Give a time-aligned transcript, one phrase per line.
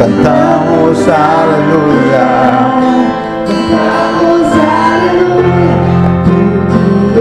[0.00, 2.24] Cantamos aleluia.
[3.44, 4.48] Cantamos
[4.88, 5.76] aleluia,
[6.70, 7.20] porque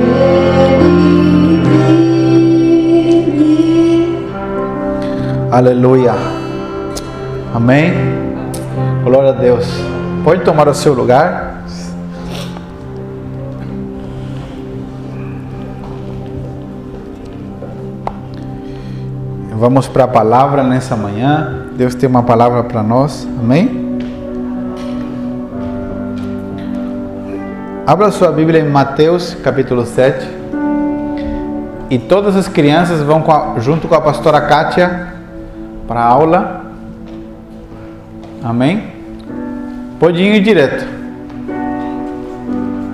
[2.30, 3.52] ele vive.
[5.52, 6.16] Aleluia.
[7.54, 7.92] Amém.
[9.04, 9.68] Glória a Deus.
[10.24, 11.66] Pode tomar o seu lugar.
[19.52, 21.59] Vamos para a palavra nessa manhã.
[21.80, 23.26] Deus tem uma palavra para nós.
[23.40, 23.98] Amém.
[27.88, 30.28] Abra sua Bíblia em Mateus capítulo 7.
[31.90, 35.14] E todas as crianças vão com a- junto com a pastora Kátia
[35.88, 36.66] para a aula.
[38.44, 38.84] Amém?
[40.02, 40.86] Pode ir direto.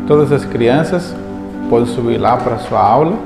[0.05, 1.15] Todas as crianças
[1.71, 3.17] podem subir lá para a sua aula.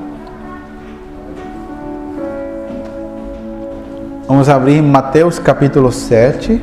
[4.30, 6.62] Vamos abrir Mateus capítulo 7.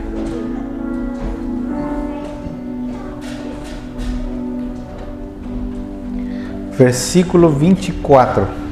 [6.79, 8.65] Versículo 24.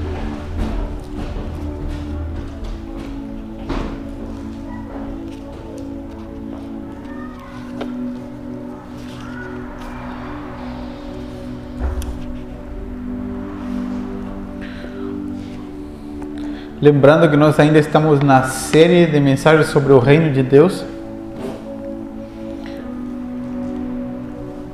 [16.85, 20.85] Lembrando que nós ainda estamos na série de mensagens sobre o reino de Deus.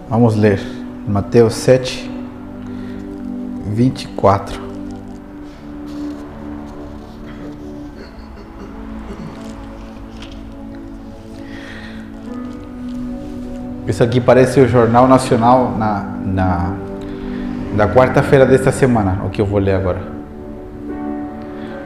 [0.09, 0.61] Vamos ler
[1.07, 2.11] Mateus 7,
[3.65, 4.61] 24.
[13.87, 16.73] Isso aqui parece o Jornal Nacional na, na,
[17.77, 20.20] da quarta-feira desta semana, o que eu vou ler agora.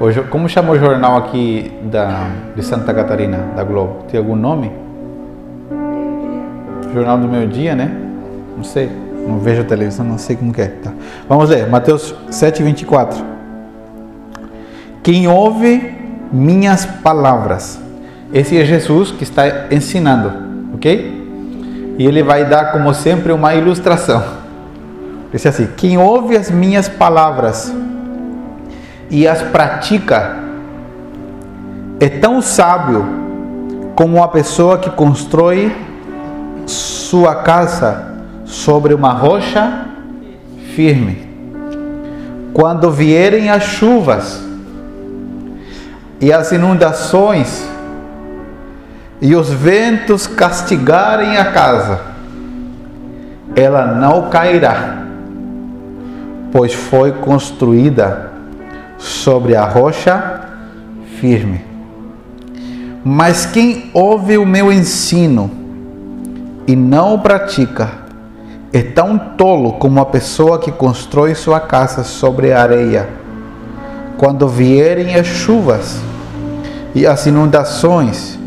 [0.01, 4.05] O jo- como chama o jornal aqui da, de Santa Catarina, da Globo?
[4.11, 4.73] Tem algum nome?
[6.93, 7.91] Jornal do Meio Dia, né?
[8.57, 8.91] Não sei.
[9.27, 10.67] Não vejo a televisão, não sei como é.
[10.67, 10.93] Tá.
[11.29, 13.25] Vamos ler, Mateus 7, 24.
[15.03, 15.95] Quem ouve
[16.33, 17.81] minhas palavras.
[18.33, 20.33] Esse é Jesus que está ensinando,
[20.75, 21.95] ok?
[21.99, 24.23] E ele vai dar, como sempre, uma ilustração.
[25.33, 27.73] Diz assim: Quem ouve as minhas palavras
[29.15, 30.39] e as pratica
[32.01, 33.07] é tão sábio
[33.95, 35.73] como a pessoa que constrói
[36.67, 38.13] sua casa
[38.45, 39.87] sobre uma rocha
[40.75, 41.29] firme.
[42.53, 44.43] Quando vierem as chuvas
[46.21, 47.65] e as inundações
[49.21, 52.01] e os ventos castigarem a casa,
[53.55, 55.05] ela não cairá,
[56.51, 58.34] pois foi construída
[58.99, 60.41] sobre a rocha
[61.21, 61.65] firme.
[63.05, 65.51] Mas quem ouve o meu ensino
[66.67, 67.91] e não o pratica
[68.73, 73.09] é tão tolo como a pessoa que constrói sua casa sobre a areia.
[74.17, 76.01] Quando vierem as chuvas
[76.95, 78.39] e as inundações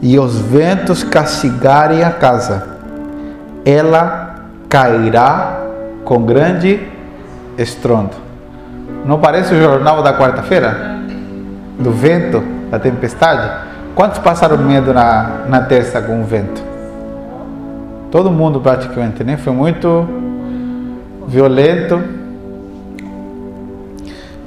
[0.00, 2.76] e os ventos castigarem a casa,
[3.64, 5.60] ela cairá
[6.04, 6.80] com grande
[7.58, 8.25] estrondo.
[9.06, 10.98] Não parece o jornal da quarta-feira?
[11.78, 13.48] Do vento, da tempestade?
[13.94, 16.60] Quantos passaram medo na, na terça com o vento?
[18.10, 19.36] Todo mundo praticamente, né?
[19.36, 20.08] Foi muito
[21.28, 22.02] violento.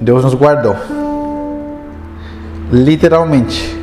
[0.02, 0.76] Deus nos guardou.
[2.72, 3.78] Literalmente.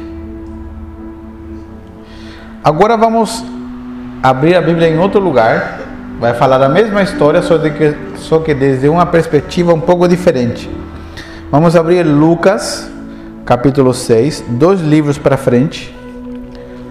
[2.63, 3.45] Agora vamos
[4.23, 5.86] abrir a Bíblia em outro lugar.
[6.19, 10.71] Vai falar a mesma história, só, que, só que desde uma perspectiva um pouco diferente.
[11.51, 12.91] Vamos abrir Lucas,
[13.45, 15.95] capítulo 6, dois livros para frente.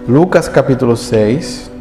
[0.08, 1.75] Lucas, capítulo 6.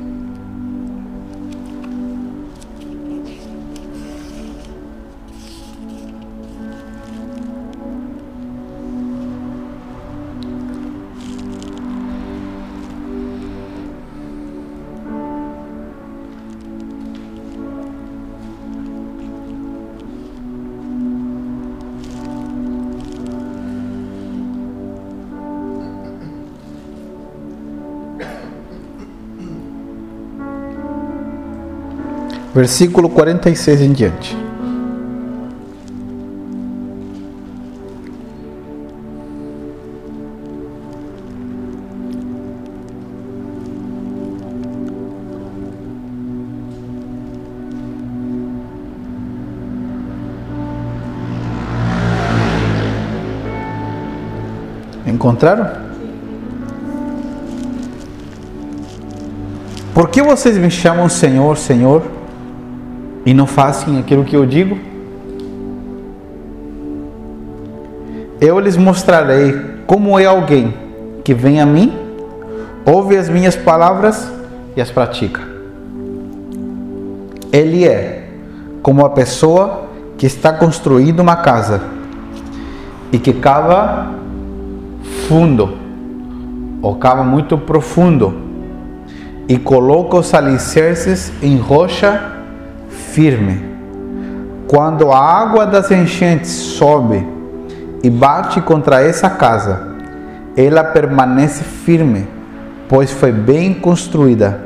[32.55, 34.37] Versículo 46 em diante.
[55.05, 55.83] Encontraram?
[59.93, 62.15] Por que vocês me chamam Senhor, Senhor
[63.25, 64.77] e não fazem aquilo que eu digo?
[68.39, 70.73] Eu lhes mostrarei como é alguém
[71.23, 71.91] que vem a mim,
[72.85, 74.31] ouve as minhas palavras
[74.75, 75.41] e as pratica.
[77.51, 78.29] Ele é
[78.83, 79.85] como a pessoa
[80.17, 81.81] que está construindo uma casa
[83.11, 84.11] e que cava
[85.27, 85.73] fundo
[86.81, 88.33] ou cava muito profundo
[89.47, 92.34] e coloca os alicerces em rocha
[93.15, 93.63] firme.
[94.67, 97.25] Quando a água das enchentes sobe
[98.03, 99.95] e bate contra essa casa,
[100.57, 102.27] ela permanece firme,
[102.89, 104.59] pois foi bem construída.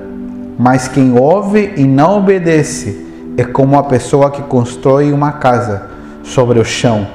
[0.57, 3.05] Mas quem ouve e não obedece
[3.37, 5.83] é como a pessoa que constrói uma casa
[6.23, 7.07] sobre o chão,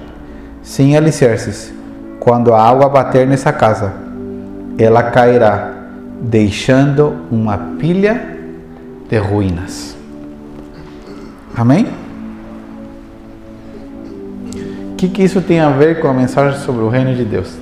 [0.63, 1.75] sem alicerces.
[2.21, 3.93] Quando a água bater nessa casa,
[4.79, 5.73] ela cairá,
[6.21, 8.23] deixando uma pilha
[9.09, 9.94] de ruínas.
[11.57, 11.87] Amém?
[14.93, 17.57] O que, que isso tem a ver com a mensagem sobre o reino de Deus?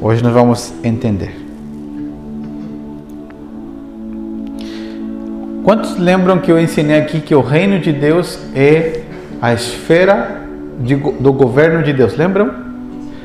[0.00, 1.34] Hoje nós vamos entender.
[5.64, 9.02] Quantos lembram que eu ensinei aqui que o reino de Deus é
[9.40, 10.42] a esfera
[10.80, 12.14] de, do governo de Deus?
[12.16, 12.50] Lembram?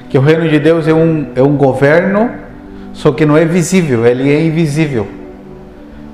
[0.09, 2.29] Que o reino de Deus é um, é um governo,
[2.93, 5.07] só que não é visível, ele é invisível.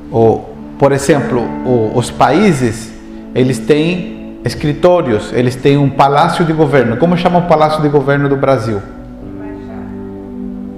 [0.10, 2.93] Ou, por exemplo, o, os países,
[3.34, 6.98] eles têm escritórios, eles têm um palácio de governo.
[6.98, 8.82] Como chama o palácio de governo do Brasil?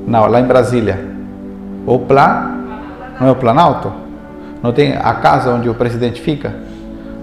[0.07, 0.99] Não, lá em Brasília.
[1.85, 2.55] O Plan,
[3.19, 3.91] não é o Planalto?
[4.61, 6.53] Não tem a casa onde o presidente fica?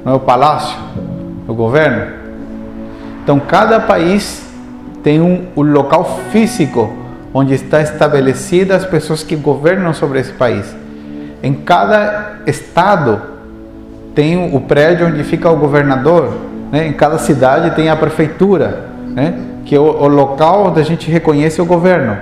[0.05, 0.79] Não é o palácio
[1.47, 2.13] do governo?
[3.23, 4.49] Então, cada país
[5.03, 6.93] tem um, um local físico
[7.33, 10.77] onde está estabelecida as pessoas que governam sobre esse país.
[11.43, 13.32] Em cada estado
[14.15, 16.33] tem o prédio onde fica o governador,
[16.71, 16.87] né?
[16.87, 19.35] em cada cidade tem a prefeitura, né?
[19.65, 22.17] que é o, o local onde a gente reconhece o governo.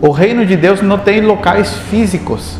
[0.00, 2.58] O reino de Deus não tem locais físicos.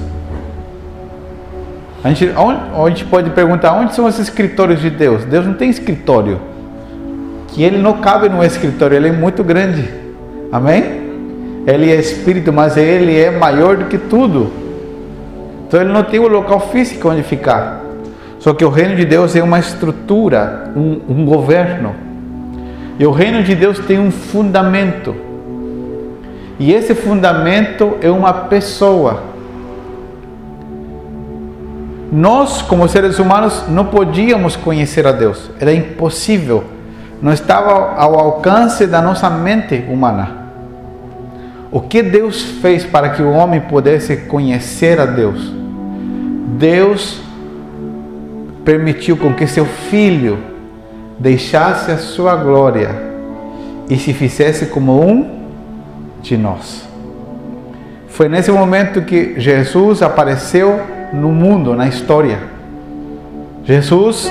[2.02, 5.25] A gente, a gente pode perguntar onde são os escritórios de Deus?
[5.25, 6.40] Deus não tem escritório.
[7.48, 9.88] Que ele não cabe no escritório, ele é muito grande.
[10.50, 11.02] Amém?
[11.66, 14.52] Ele é espírito, mas ele é maior do que tudo.
[15.66, 17.83] Então ele não tem um local físico onde ficar.
[18.44, 21.94] Só que o reino de Deus é uma estrutura, um, um governo.
[22.99, 25.17] E o reino de Deus tem um fundamento.
[26.58, 29.23] E esse fundamento é uma pessoa.
[32.12, 36.64] Nós, como seres humanos, não podíamos conhecer a Deus, era impossível,
[37.23, 40.50] não estava ao alcance da nossa mente humana.
[41.73, 45.50] O que Deus fez para que o homem pudesse conhecer a Deus?
[46.58, 47.24] Deus
[48.64, 50.38] permitiu com que seu filho
[51.19, 52.90] deixasse a sua glória
[53.88, 55.44] e se fizesse como um
[56.22, 56.88] de nós.
[58.08, 60.81] Foi nesse momento que Jesus apareceu
[61.12, 62.38] no mundo, na história.
[63.64, 64.31] Jesus,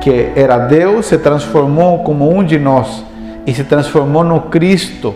[0.00, 3.04] que era Deus, se transformou como um de nós
[3.46, 5.14] e se transformou no Cristo,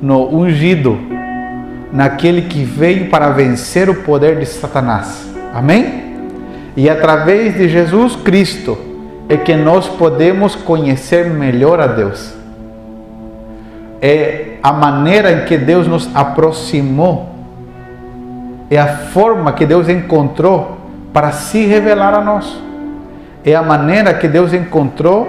[0.00, 0.98] no ungido,
[1.92, 5.28] naquele que veio para vencer o poder de Satanás.
[5.52, 6.09] Amém?
[6.76, 8.78] E através de Jesus Cristo
[9.28, 12.34] é que nós podemos conhecer melhor a Deus.
[14.02, 17.28] É a maneira em que Deus nos aproximou,
[18.70, 20.78] é a forma que Deus encontrou
[21.12, 22.56] para se revelar a nós.
[23.44, 25.28] É a maneira que Deus encontrou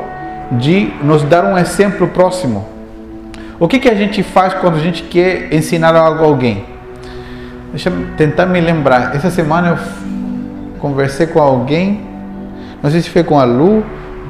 [0.51, 2.67] de nos dar um exemplo próximo.
[3.59, 6.65] O que, que a gente faz quando a gente quer ensinar algo a alguém?
[7.71, 9.15] Deixa eu tentar me lembrar.
[9.15, 9.77] Essa semana eu
[10.81, 12.01] conversei com alguém,
[12.81, 13.83] não sei se foi com a Lu,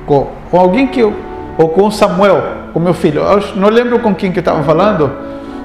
[0.05, 1.13] com, com alguém que eu,
[1.57, 2.43] ou com o Samuel,
[2.73, 3.21] com meu filho.
[3.21, 5.11] Eu não lembro com quem que eu estava falando,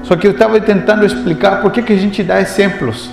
[0.04, 3.10] só que eu estava tentando explicar por que, que a gente dá exemplos.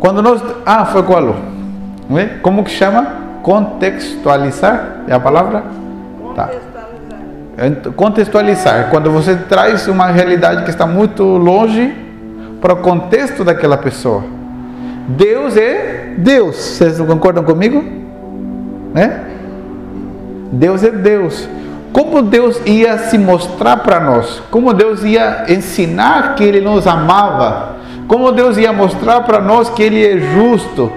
[0.00, 0.42] Quando nós.
[0.64, 1.36] Ah, foi com a Lu.
[2.16, 2.38] É?
[2.40, 3.06] Como que chama?
[3.42, 5.02] Contextualizar?
[5.06, 5.64] É a palavra?
[6.34, 6.50] Tá.
[7.94, 8.88] Contextualizar.
[8.90, 11.94] Quando você traz uma realidade que está muito longe
[12.60, 14.35] para o contexto daquela pessoa.
[15.08, 16.56] Deus é Deus.
[16.56, 17.82] Vocês concordam comigo?
[18.92, 19.24] Né?
[20.52, 21.48] Deus é Deus.
[21.92, 24.42] Como Deus ia se mostrar para nós?
[24.50, 27.76] Como Deus ia ensinar que Ele nos amava?
[28.06, 30.92] Como Deus ia mostrar para nós que Ele é justo?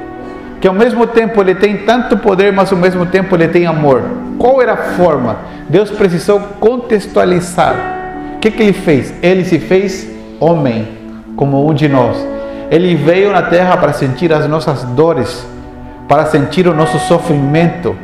[0.60, 4.04] Que ao mesmo tempo Ele tem tanto poder, mas ao mesmo tempo Ele tem amor.
[4.38, 5.38] Qual era a forma?
[5.70, 7.76] Deus precisou contextualizar.
[8.36, 9.14] O que, que Ele fez?
[9.22, 10.88] Ele se fez homem,
[11.36, 12.18] como um de nós.
[12.72, 15.46] Ele veio na terra para sentir as nossas dores,
[16.08, 17.96] para sentir o nosso sofrimento.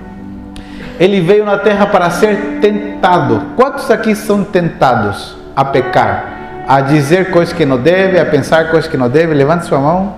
[1.00, 3.42] Ele veio na terra para ser tentado.
[3.56, 8.90] Quantos aqui são tentados a pecar, a dizer coisas que não deve, a pensar coisas
[8.90, 9.34] que não deve?
[9.34, 10.16] Levante sua mão.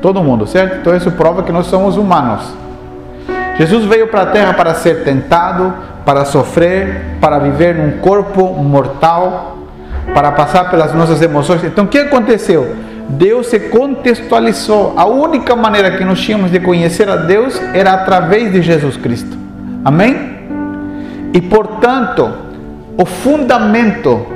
[0.00, 0.76] Todo mundo, certo?
[0.76, 2.54] Então isso prova que nós somos humanos.
[3.58, 5.72] Jesus veio para a terra para ser tentado,
[6.04, 9.56] para sofrer, para viver num corpo mortal,
[10.14, 11.64] para passar pelas nossas emoções.
[11.64, 12.85] Então o que aconteceu?
[13.08, 14.94] Deus se contextualizou.
[14.96, 19.36] A única maneira que nós tínhamos de conhecer a Deus era através de Jesus Cristo.
[19.84, 20.36] Amém?
[21.32, 22.32] E portanto,
[22.98, 24.26] o fundamento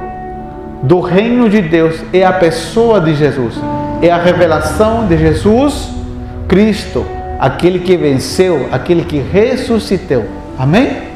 [0.82, 3.54] do reino de Deus é a pessoa de Jesus,
[4.00, 5.90] é a revelação de Jesus
[6.48, 7.04] Cristo,
[7.38, 10.24] aquele que venceu, aquele que ressuscitou.
[10.58, 11.10] Amém?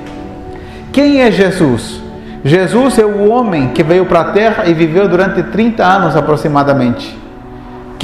[0.93, 2.01] Quem é Jesus?
[2.45, 7.24] Jesus é o homem que veio para a terra e viveu durante 30 anos aproximadamente.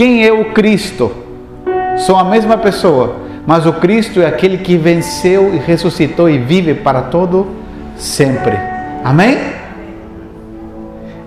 [0.00, 1.12] Quem é o Cristo?
[1.99, 3.16] São a mesma pessoa,
[3.47, 7.49] mas o Cristo é aquele que venceu e ressuscitou e vive para todo
[7.99, 8.57] sempre.
[9.04, 9.37] Amém?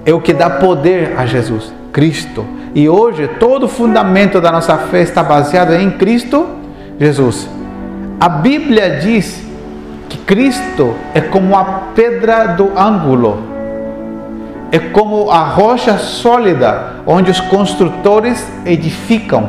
[0.04, 2.48] É o que dá poder a Jesus, Cristo.
[2.74, 6.48] E hoje todo o fundamento da nossa fé está baseado em Cristo
[7.00, 7.48] Jesus.
[8.20, 9.40] A Bíblia diz
[10.10, 11.64] que Cristo é como a
[11.94, 13.53] pedra do ângulo,
[14.74, 19.48] é como a rocha sólida onde os construtores edificam.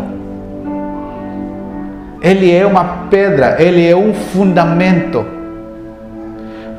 [2.21, 5.25] Ele é uma pedra, ele é um fundamento.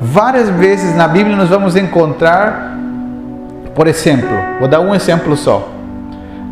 [0.00, 2.78] Várias vezes na Bíblia nós vamos encontrar,
[3.74, 5.68] por exemplo, vou dar um exemplo só.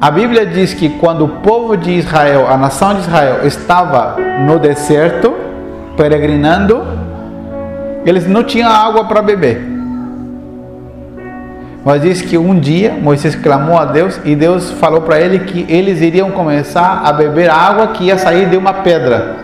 [0.01, 4.59] A Bíblia diz que quando o povo de Israel, a nação de Israel, estava no
[4.59, 5.33] deserto,
[5.97, 6.85] peregrinando,
[8.05, 9.74] eles não tinham água para beber.
[11.85, 15.67] Mas diz que um dia Moisés clamou a Deus e Deus falou para ele que
[15.69, 19.37] eles iriam começar a beber água que ia sair de uma pedra,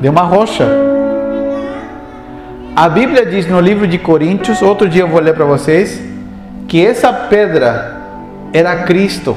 [0.00, 0.64] de uma rocha.
[2.76, 6.00] A Bíblia diz no livro de Coríntios, outro dia eu vou ler para vocês,
[6.68, 7.96] que essa pedra
[8.52, 9.36] era Cristo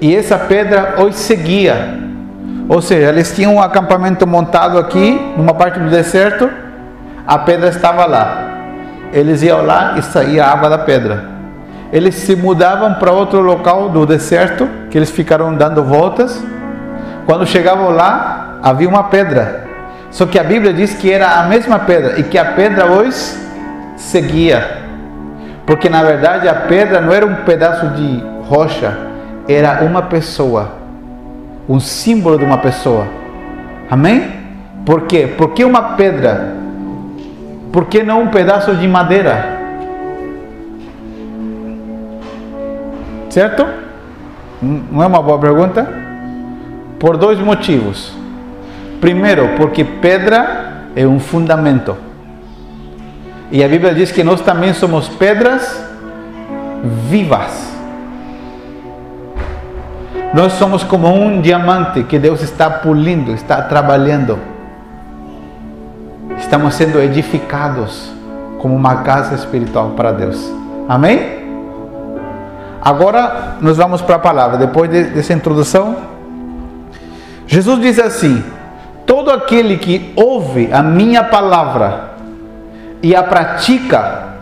[0.00, 1.98] e essa pedra os seguia.
[2.68, 6.48] Ou seja, eles tinham um acampamento montado aqui, numa parte do deserto,
[7.26, 8.51] a pedra estava lá.
[9.12, 11.24] Eles iam lá e saía água da pedra.
[11.92, 16.42] Eles se mudavam para outro local do deserto, que eles ficaram dando voltas.
[17.26, 19.66] Quando chegavam lá, havia uma pedra.
[20.10, 23.36] Só que a Bíblia diz que era a mesma pedra e que a pedra os
[23.96, 24.82] seguia.
[25.66, 28.96] Porque na verdade a pedra não era um pedaço de rocha,
[29.48, 30.72] era uma pessoa,
[31.68, 33.06] um símbolo de uma pessoa.
[33.90, 34.40] Amém?
[34.84, 35.34] Por quê?
[35.36, 36.61] Porque uma pedra
[37.72, 39.60] por que não um pedaço de madeira?
[43.30, 43.66] Certo?
[44.60, 45.88] Não é uma boa pergunta?
[47.00, 48.12] Por dois motivos.
[49.00, 51.96] Primeiro, porque pedra é um fundamento.
[53.50, 55.82] E a Bíblia diz que nós também somos pedras
[57.08, 57.72] vivas.
[60.34, 64.51] Nós somos como um diamante que Deus está pulindo, está trabalhando
[66.42, 68.12] estamos sendo edificados
[68.58, 70.52] como uma casa espiritual para Deus.
[70.88, 71.40] Amém?
[72.80, 74.58] Agora nós vamos para a palavra.
[74.58, 75.96] Depois de, dessa introdução,
[77.46, 78.44] Jesus diz assim:
[79.06, 82.12] Todo aquele que ouve a minha palavra
[83.02, 84.34] e a pratica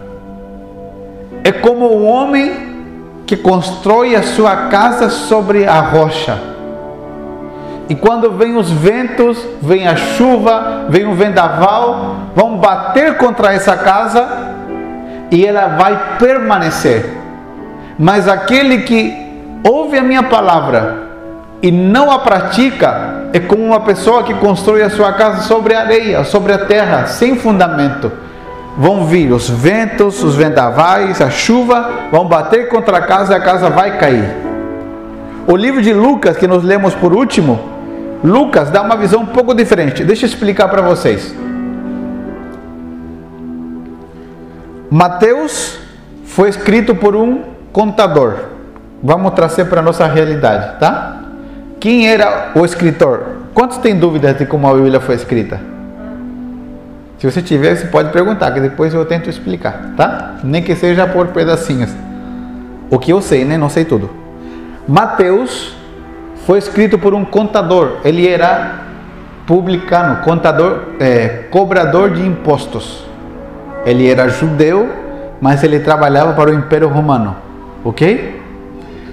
[1.45, 2.71] é como o homem
[3.27, 6.39] que constrói a sua casa sobre a rocha.
[7.91, 13.77] E quando vem os ventos, vem a chuva, vem o vendaval, vão bater contra essa
[13.77, 14.29] casa
[15.29, 17.19] e ela vai permanecer.
[17.99, 19.13] Mas aquele que
[19.65, 21.03] ouve a minha palavra
[21.61, 25.81] e não a pratica é como uma pessoa que constrói a sua casa sobre a
[25.81, 28.13] areia, sobre a terra, sem fundamento.
[28.79, 33.41] Vão vir os ventos, os vendavais, a chuva, vão bater contra a casa e a
[33.41, 34.33] casa vai cair.
[35.49, 37.80] O livro de Lucas, que nós lemos por último,
[38.23, 40.05] Lucas dá uma visão um pouco diferente.
[40.05, 41.35] Deixa eu explicar para vocês.
[44.91, 45.79] Mateus
[46.25, 48.35] foi escrito por um contador.
[49.03, 51.23] Vamos trazer para a nossa realidade, tá?
[51.79, 53.23] Quem era o escritor?
[53.55, 55.61] Quantos têm dúvidas de como a Bíblia foi escrita?
[57.19, 60.37] Se você tiver, você pode perguntar, que depois eu tento explicar, tá?
[60.43, 61.91] Nem que seja por pedacinhos.
[62.91, 63.57] O que eu sei, né?
[63.57, 64.11] Não sei tudo.
[64.89, 65.75] Mateus
[66.47, 67.99] foi escrito por um contador.
[68.05, 68.85] Ele era
[69.47, 73.05] publicano, contador, é, cobrador de impostos.
[73.85, 74.89] Ele era judeu,
[75.41, 77.37] mas ele trabalhava para o Império Romano,
[77.85, 78.41] ok?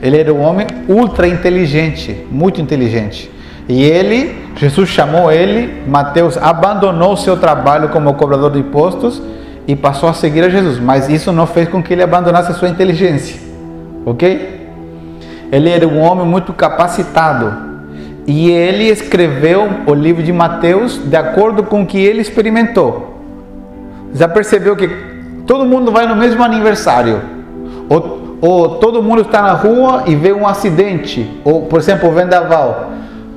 [0.02, 3.32] Ele era um homem ultra inteligente, muito inteligente.
[3.68, 9.22] E ele, Jesus chamou ele, Mateus abandonou seu trabalho como cobrador de impostos
[9.68, 10.80] e passou a seguir a Jesus.
[10.80, 13.40] Mas isso não fez com que ele abandonasse a sua inteligência.
[14.06, 14.57] Ok?
[15.52, 17.54] Ele era um homem muito capacitado.
[18.26, 23.22] E ele escreveu o livro de Mateus de acordo com o que ele experimentou.
[24.14, 24.90] Já percebeu que
[25.46, 27.22] todo mundo vai no mesmo aniversário?
[27.90, 31.40] Ou, ou todo mundo está na rua e vê um acidente?
[31.46, 32.92] Ou, por exemplo, o vendaval?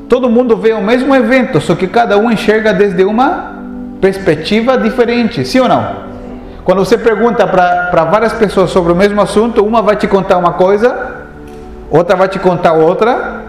[0.09, 3.55] Todo mundo vê o mesmo evento, só que cada um enxerga desde uma
[4.01, 6.11] perspectiva diferente, sim ou não?
[6.65, 10.53] Quando você pergunta para várias pessoas sobre o mesmo assunto, uma vai te contar uma
[10.53, 11.10] coisa,
[11.91, 13.45] outra vai te contar outra,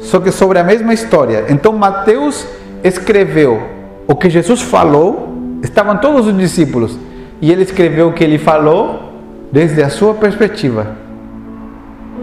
[0.00, 1.46] só que sobre a mesma história.
[1.48, 2.46] Então Mateus
[2.82, 3.62] escreveu
[4.06, 6.98] o que Jesus falou, estavam todos os discípulos,
[7.40, 9.12] e ele escreveu o que ele falou
[9.50, 10.88] desde a sua perspectiva.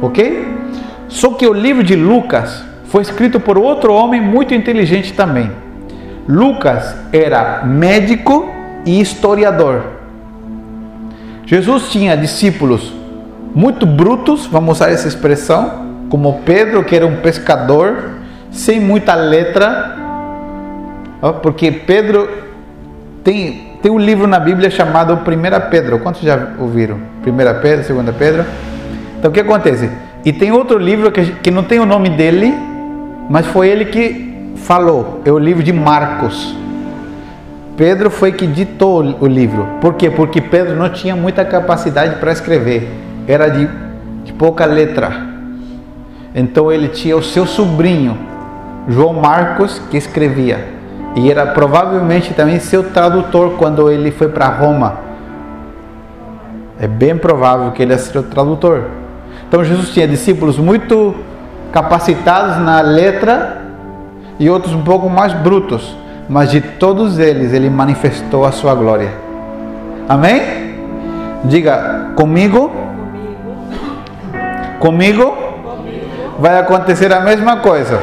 [0.01, 0.47] Ok?
[1.07, 5.51] Só que o livro de Lucas foi escrito por outro homem muito inteligente também.
[6.27, 8.47] Lucas era médico
[8.85, 9.83] e historiador.
[11.45, 12.93] Jesus tinha discípulos
[13.53, 18.11] muito brutos, vamos usar essa expressão, como Pedro, que era um pescador,
[18.51, 19.97] sem muita letra,
[21.41, 22.27] porque Pedro
[23.23, 25.99] tem, tem um livro na Bíblia chamado 1 Pedro.
[25.99, 26.97] Quantos já ouviram?
[27.25, 28.45] 1 Pedro, 2 Pedro?
[29.19, 29.89] Então o que acontece?
[30.25, 32.53] E tem outro livro que, que não tem o nome dele,
[33.29, 35.21] mas foi ele que falou.
[35.25, 36.55] É o livro de Marcos.
[37.77, 39.67] Pedro foi que ditou o livro.
[39.79, 40.09] Por quê?
[40.09, 42.89] Porque Pedro não tinha muita capacidade para escrever.
[43.31, 43.69] Era de,
[44.25, 45.09] de pouca letra.
[46.35, 48.17] Então ele tinha o seu sobrinho,
[48.89, 50.67] João Marcos, que escrevia.
[51.15, 54.95] E era provavelmente também seu tradutor quando ele foi para Roma.
[56.77, 58.89] É bem provável que ele era seu tradutor.
[59.47, 61.15] Então Jesus tinha discípulos muito
[61.71, 63.61] capacitados na letra
[64.37, 65.95] e outros um pouco mais brutos,
[66.27, 69.09] mas de todos eles ele manifestou a sua glória.
[70.09, 70.41] Amém?
[71.45, 72.90] Diga comigo.
[74.81, 75.37] Comigo
[76.39, 78.01] vai acontecer a mesma coisa.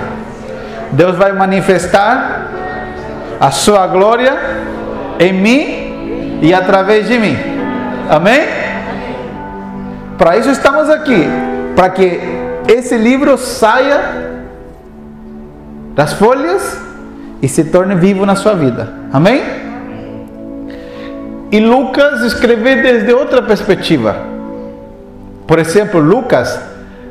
[0.93, 2.53] Deus vai manifestar
[3.41, 4.33] a sua glória
[5.19, 7.37] em mim e através de mim.
[8.09, 8.43] Amém?
[10.17, 11.27] Para isso estamos aqui,
[11.75, 12.21] para que
[12.69, 14.01] esse livro saia
[15.97, 16.81] das folhas
[17.43, 18.89] e se torne vivo na sua vida.
[19.13, 19.43] Amém?
[21.51, 24.15] E Lucas escreveu desde outra perspectiva.
[25.45, 26.68] Por exemplo, Lucas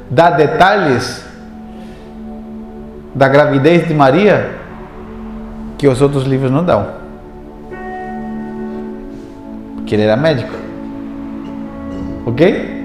[0.10, 1.26] dá detalhes
[3.13, 4.52] da gravidez de Maria
[5.78, 6.88] que os outros livros não dão.
[9.76, 10.54] Porque ele era médico.
[12.26, 12.78] Ok?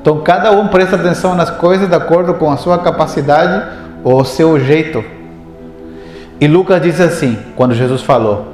[0.00, 3.64] Então cada um presta atenção nas coisas de acordo com a sua capacidade
[4.02, 5.04] ou o seu jeito.
[6.40, 8.48] E Lucas diz assim, quando Jesus falou: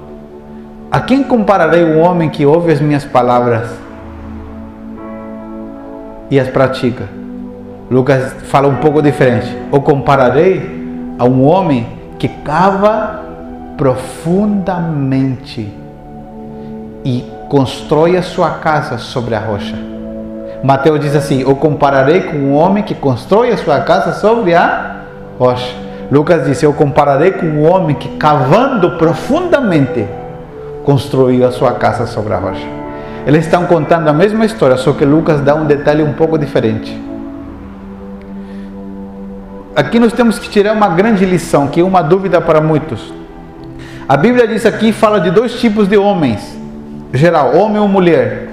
[0.90, 3.70] A quem compararei o homem que ouve as minhas palavras
[6.30, 7.08] e as pratica?
[7.90, 9.56] Lucas fala um pouco diferente.
[9.72, 11.86] O compararei a um homem
[12.18, 13.22] que cava
[13.76, 15.72] profundamente
[17.04, 19.76] e constrói a sua casa sobre a rocha.
[20.62, 24.96] Mateus diz assim: Eu compararei com um homem que constrói a sua casa sobre a
[25.38, 25.74] rocha.
[26.10, 30.06] Lucas diz: Eu compararei com um homem que, cavando profundamente,
[30.84, 32.66] construiu a sua casa sobre a rocha.
[33.26, 37.07] Eles estão contando a mesma história, só que Lucas dá um detalhe um pouco diferente.
[39.78, 43.14] Aqui nós temos que tirar uma grande lição, que é uma dúvida para muitos.
[44.08, 46.58] A Bíblia diz aqui, fala de dois tipos de homens,
[47.14, 48.48] geral, homem ou mulher.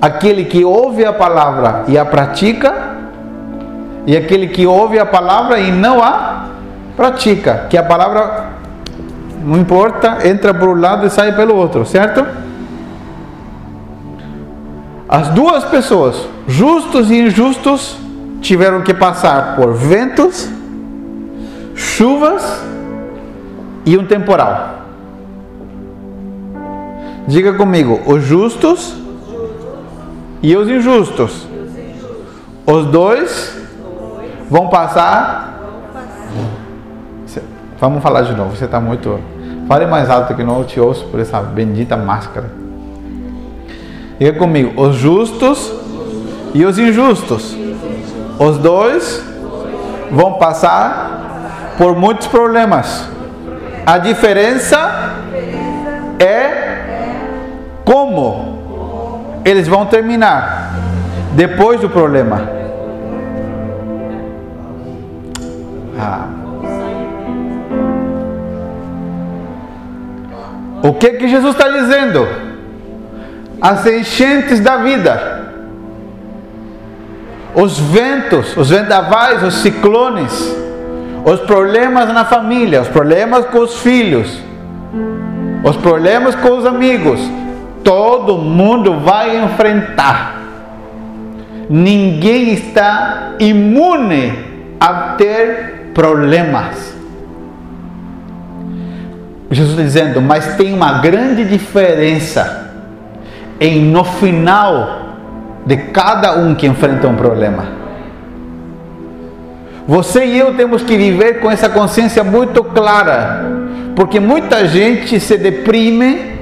[0.00, 2.72] Aquele que ouve a palavra e a pratica,
[4.06, 6.46] e aquele que ouve a palavra e não a
[6.96, 8.46] pratica, que a palavra
[9.44, 12.26] não importa, entra por um lado e sai pelo outro, certo?
[15.06, 17.98] As duas pessoas, justos e injustos,
[18.40, 20.48] tiveram que passar por ventos,
[21.74, 22.62] chuvas
[23.84, 24.80] e um temporal.
[27.26, 28.94] Diga comigo, os justos
[30.42, 31.46] e os injustos.
[32.66, 33.56] Os dois
[34.50, 35.48] vão passar.
[37.78, 39.18] Vamos falar de novo, você está muito.
[39.68, 42.50] Fale mais alto que não te ouço por essa bendita máscara.
[44.18, 45.72] Diga comigo, os justos
[46.52, 47.59] e os injustos.
[48.40, 49.22] Os dois
[50.10, 53.06] vão passar por muitos problemas.
[53.84, 55.12] A diferença
[56.18, 56.78] é
[57.84, 60.72] como eles vão terminar
[61.32, 62.48] depois do problema.
[65.98, 66.28] Ah.
[70.82, 72.26] O que que Jesus está dizendo?
[73.60, 75.39] As enchentes da vida,
[77.54, 80.56] os ventos, os vendavais, os ciclones,
[81.24, 84.40] os problemas na família, os problemas com os filhos,
[85.62, 87.20] os problemas com os amigos,
[87.84, 90.38] todo mundo vai enfrentar.
[91.68, 94.32] Ninguém está imune
[94.78, 96.90] a ter problemas.
[99.50, 102.70] Jesus dizendo, mas tem uma grande diferença
[103.58, 105.09] em no final
[105.64, 107.80] de cada um que enfrenta um problema.
[109.86, 113.44] Você e eu temos que viver com essa consciência muito clara,
[113.96, 116.38] porque muita gente se deprime,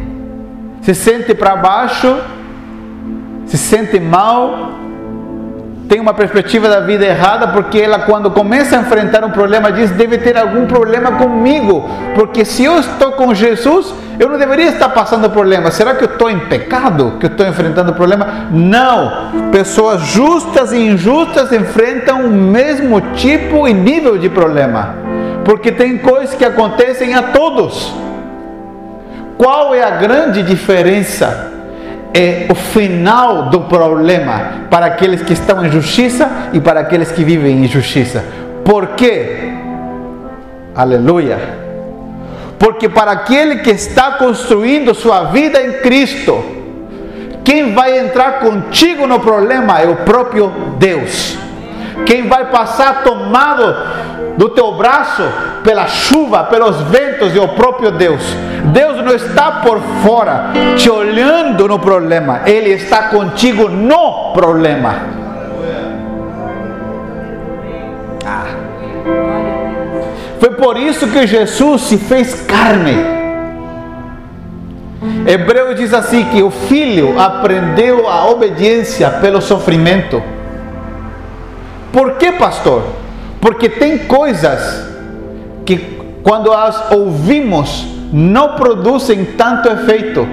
[0.83, 2.15] se sente para baixo,
[3.47, 4.73] se sente mal,
[5.89, 9.91] tem uma perspectiva da vida errada, porque ela, quando começa a enfrentar um problema, diz:
[9.91, 14.89] deve ter algum problema comigo, porque se eu estou com Jesus, eu não deveria estar
[14.89, 15.71] passando problema.
[15.71, 17.15] Será que eu estou em pecado?
[17.21, 18.49] Que eu estou enfrentando problema?
[18.51, 19.51] Não!
[19.53, 24.97] Pessoas justas e injustas enfrentam o mesmo tipo e nível de problema,
[25.45, 27.95] porque tem coisas que acontecem a todos.
[29.37, 31.47] Qual é a grande diferença?
[32.15, 37.23] é o final do problema para aqueles que estão em justiça e para aqueles que
[37.23, 38.25] vivem em justiça.
[38.65, 39.53] Por quê?
[40.75, 41.68] Aleluia.
[42.59, 46.45] Porque para aquele que está construindo sua vida em Cristo,
[47.45, 51.39] quem vai entrar contigo no problema é o próprio Deus.
[52.05, 53.75] Quem vai passar tomado
[54.37, 55.23] do teu braço
[55.65, 58.23] pela chuva, pelos ventos é o próprio Deus.
[58.67, 65.28] Deus não está por fora te olhando no problema, Ele está contigo no problema.
[70.39, 73.19] Foi por isso que Jesus se fez carne.
[75.27, 80.23] Hebreu diz assim que o filho aprendeu a obediência pelo sofrimento.
[81.93, 82.85] Por que, pastor?
[83.41, 84.89] Porque tem coisas
[85.65, 90.27] que quando as ouvimos não produzem tanto efeito.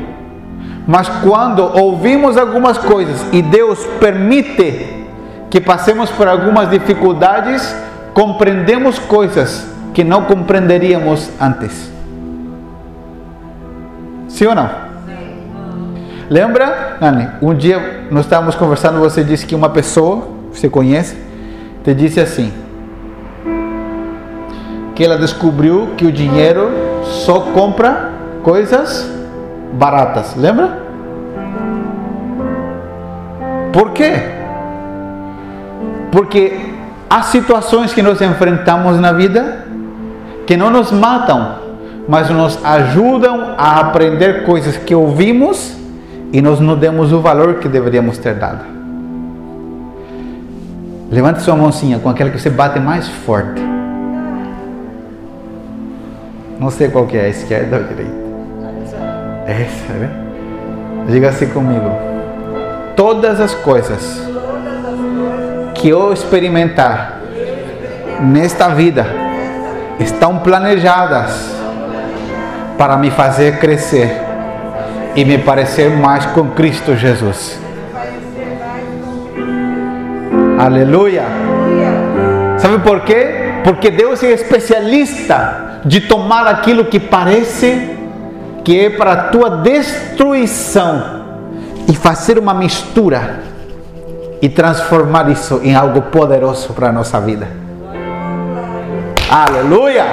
[0.88, 5.06] Mas quando ouvimos algumas coisas e Deus permite
[5.50, 7.76] que passemos por algumas dificuldades,
[8.14, 11.90] compreendemos coisas que não compreenderíamos antes.
[14.28, 14.70] Sim ou não?
[16.30, 17.30] Lembra, Nani?
[17.42, 21.16] Um dia nós estávamos conversando, você disse que uma pessoa, você conhece,
[21.82, 22.52] te disse assim:
[24.94, 26.72] que ela descobriu que o dinheiro
[27.04, 28.12] só compra
[28.44, 29.10] coisas
[29.74, 30.36] baratas.
[30.36, 30.84] Lembra?
[33.72, 34.14] Por quê?
[36.12, 36.60] Porque
[37.10, 39.65] há situações que nós enfrentamos na vida
[40.46, 41.56] que não nos matam,
[42.08, 45.76] mas nos ajudam a aprender coisas que ouvimos
[46.32, 48.64] e nós não demos o valor que deveríamos ter dado.
[51.12, 53.62] Levante sua mãozinha com aquela que você bate mais forte.
[56.60, 58.26] Não sei qual que é, a esquerda ou a direita.
[59.46, 60.10] Essa, né?
[61.08, 61.90] Diga assim comigo.
[62.96, 64.22] Todas as coisas
[65.76, 67.22] que eu experimentar
[68.22, 69.25] nesta vida
[70.00, 71.56] estão planejadas
[72.78, 74.22] para me fazer crescer
[75.16, 77.60] e me parecer mais com Cristo Jesus.
[80.60, 81.24] Aleluia.
[82.58, 83.62] Sabe por quê?
[83.64, 87.96] Porque Deus é especialista de tomar aquilo que parece
[88.64, 91.24] que é para a tua destruição
[91.88, 93.44] e fazer uma mistura
[94.42, 97.65] e transformar isso em algo poderoso para a nossa vida.
[99.30, 100.06] Aleluia!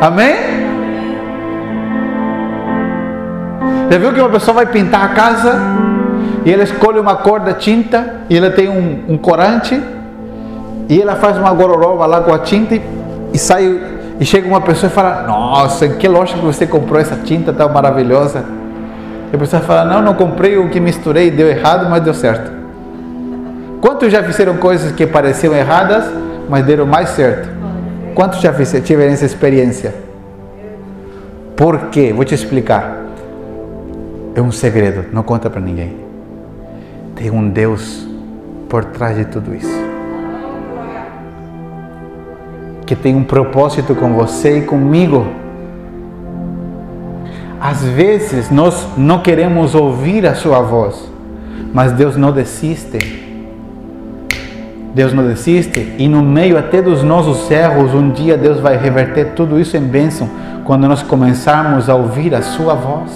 [0.00, 0.34] Amém?
[3.90, 5.60] Já viu que uma pessoa vai pintar a casa
[6.44, 9.80] e ela escolhe uma cor da tinta e ela tem um, um corante
[10.88, 12.82] e ela faz uma gororoba lá com a tinta e,
[13.32, 13.80] e sai
[14.18, 17.68] e chega uma pessoa e fala: Nossa, que loja que você comprou essa tinta tão
[17.68, 18.44] maravilhosa?
[19.32, 22.50] E a pessoa fala: Não, não comprei o que misturei, deu errado, mas deu certo.
[23.80, 26.04] Quantos já fizeram coisas que pareciam erradas,
[26.48, 27.53] mas deram mais certo?
[28.14, 29.92] Quantos já tiveram essa experiência?
[31.56, 32.12] Por quê?
[32.12, 33.02] Vou te explicar.
[34.36, 35.96] É um segredo, não conta para ninguém.
[37.16, 38.06] Tem um Deus
[38.68, 39.84] por trás de tudo isso.
[42.86, 45.26] Que tem um propósito com você e comigo.
[47.60, 51.10] Às vezes nós não queremos ouvir a sua voz,
[51.72, 53.23] mas Deus não desiste.
[54.94, 59.32] Deus não desiste e no meio até dos nossos erros, um dia Deus vai reverter
[59.34, 60.30] tudo isso em bênção
[60.64, 63.10] quando nós começarmos a ouvir a sua voz.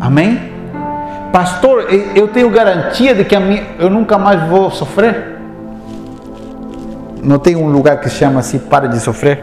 [0.00, 0.52] Amém?
[1.32, 5.34] Pastor, eu tenho garantia de que minha, eu nunca mais vou sofrer?
[7.20, 9.42] Não tem um lugar que chama assim, para de sofrer?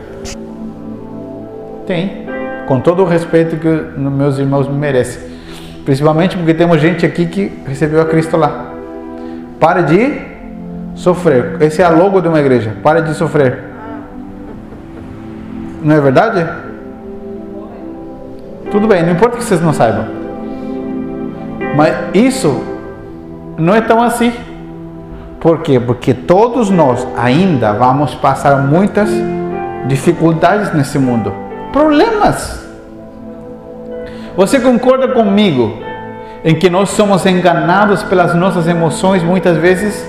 [1.85, 2.25] Tem,
[2.65, 5.21] com todo o respeito que meus irmãos me merecem.
[5.83, 8.71] Principalmente porque temos gente aqui que recebeu a Cristo lá.
[9.59, 10.30] Pare de
[10.95, 11.57] Sofrer.
[11.61, 12.75] Esse é a logo de uma igreja.
[12.83, 13.59] Pare de sofrer.
[15.81, 16.47] Não é verdade?
[18.69, 20.05] Tudo bem, não importa que vocês não saibam.
[21.75, 22.63] Mas isso
[23.57, 24.31] não é tão assim.
[25.39, 25.79] Por quê?
[25.79, 29.09] Porque todos nós ainda vamos passar muitas
[29.87, 31.33] dificuldades nesse mundo.
[31.73, 32.61] Problemas.
[34.37, 35.79] Você concorda comigo
[36.43, 40.05] em que nós somos enganados pelas nossas emoções muitas vezes?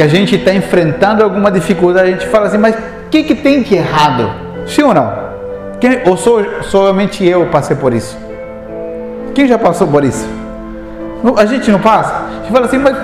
[0.00, 3.34] Que a gente está enfrentando alguma dificuldade, a gente fala assim, mas o que, que
[3.34, 4.30] tem de errado?
[4.66, 5.12] Sim ou não?
[5.78, 8.16] Quem, ou sou somente eu passei por isso?
[9.34, 10.26] Quem já passou por isso?
[11.36, 12.14] A gente não passa?
[12.14, 12.96] A gente fala assim, mas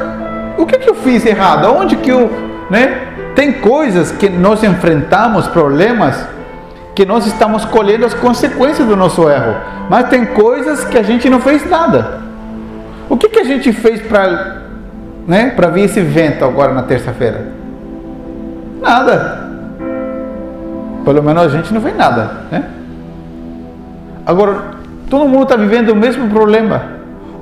[0.57, 1.71] o que, que eu fiz errado?
[1.71, 2.31] Onde que eu.
[2.71, 3.09] Né?
[3.35, 6.27] Tem coisas que nós enfrentamos, problemas,
[6.95, 9.55] que nós estamos colhendo as consequências do nosso erro.
[9.91, 12.23] Mas tem coisas que a gente não fez nada.
[13.07, 14.65] O que, que a gente fez para
[15.27, 17.47] né, para vir esse vento agora na terça-feira?
[18.81, 19.47] Nada.
[21.05, 22.65] Pelo menos a gente não fez nada, né?
[24.25, 24.77] Agora,
[25.09, 26.83] todo mundo está vivendo o mesmo problema.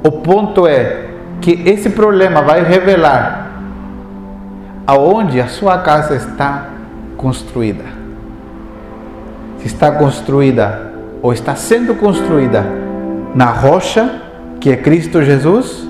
[0.02, 1.06] O ponto é
[1.40, 3.50] que esse problema vai revelar
[4.86, 6.66] aonde a sua casa está
[7.16, 7.84] construída.
[9.60, 10.92] Se está construída
[11.22, 12.64] ou está sendo construída
[13.34, 14.20] na rocha,
[14.60, 15.88] que é Cristo Jesus,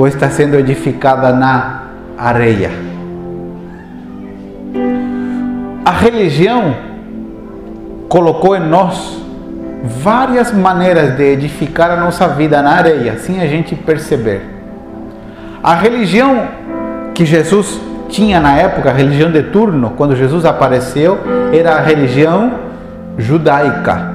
[0.00, 1.82] ou está sendo edificada na
[2.16, 2.70] areia?
[5.84, 6.74] A religião
[8.08, 9.22] colocou em nós
[9.84, 14.40] várias maneiras de edificar a nossa vida na areia, sem a gente perceber.
[15.62, 16.48] A religião
[17.12, 21.18] que Jesus tinha na época, a religião de turno, quando Jesus apareceu,
[21.52, 22.54] era a religião
[23.18, 24.14] judaica.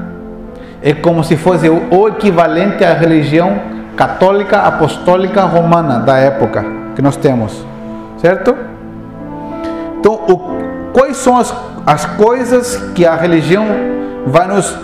[0.81, 7.15] É como se fosse o equivalente à religião católica apostólica romana da época que nós
[7.15, 7.65] temos,
[8.17, 8.55] certo?
[9.99, 11.53] Então, o, quais são as,
[11.85, 13.65] as coisas que a religião
[14.27, 14.75] vai nos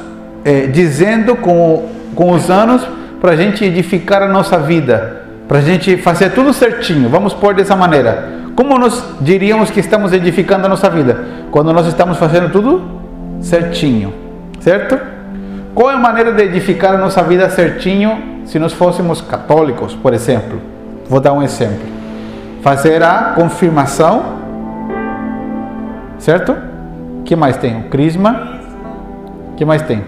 [0.43, 2.87] eh, dizendo com, com os anos
[3.19, 7.09] para a gente edificar a nossa vida, para a gente fazer tudo certinho?
[7.09, 8.41] Vamos pôr dessa maneira.
[8.55, 11.23] Como nós diríamos que estamos edificando a nossa vida?
[11.51, 12.81] Quando nós estamos fazendo tudo
[13.41, 14.13] certinho,
[14.59, 14.99] certo?
[15.73, 20.13] Qual é a maneira de edificar a nossa vida certinho se nós fôssemos católicos, por
[20.13, 20.59] exemplo,
[21.07, 21.87] vou dar um exemplo,
[22.61, 24.23] fazer a confirmação,
[26.19, 26.53] certo?
[27.23, 27.79] que mais tem?
[27.79, 28.59] O crisma.
[29.55, 30.03] que mais tem?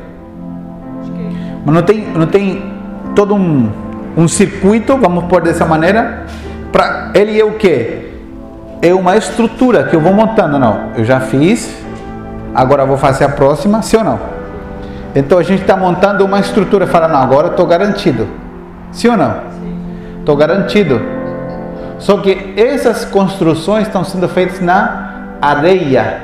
[1.65, 2.61] Mas não tem, não tem
[3.15, 3.71] todo um,
[4.17, 6.25] um circuito, vamos pôr dessa maneira,
[6.69, 8.11] para ele é o que?
[8.81, 10.89] É uma estrutura que eu vou montando, não.
[10.97, 11.73] Eu já fiz,
[12.53, 14.32] agora vou fazer a próxima, sim ou não?
[15.15, 18.27] Então a gente está montando uma estrutura, fala, não, agora estou garantido.
[18.91, 19.35] Sim ou não?
[20.19, 21.01] Estou garantido.
[21.99, 26.21] Só que essas construções estão sendo feitas na areia,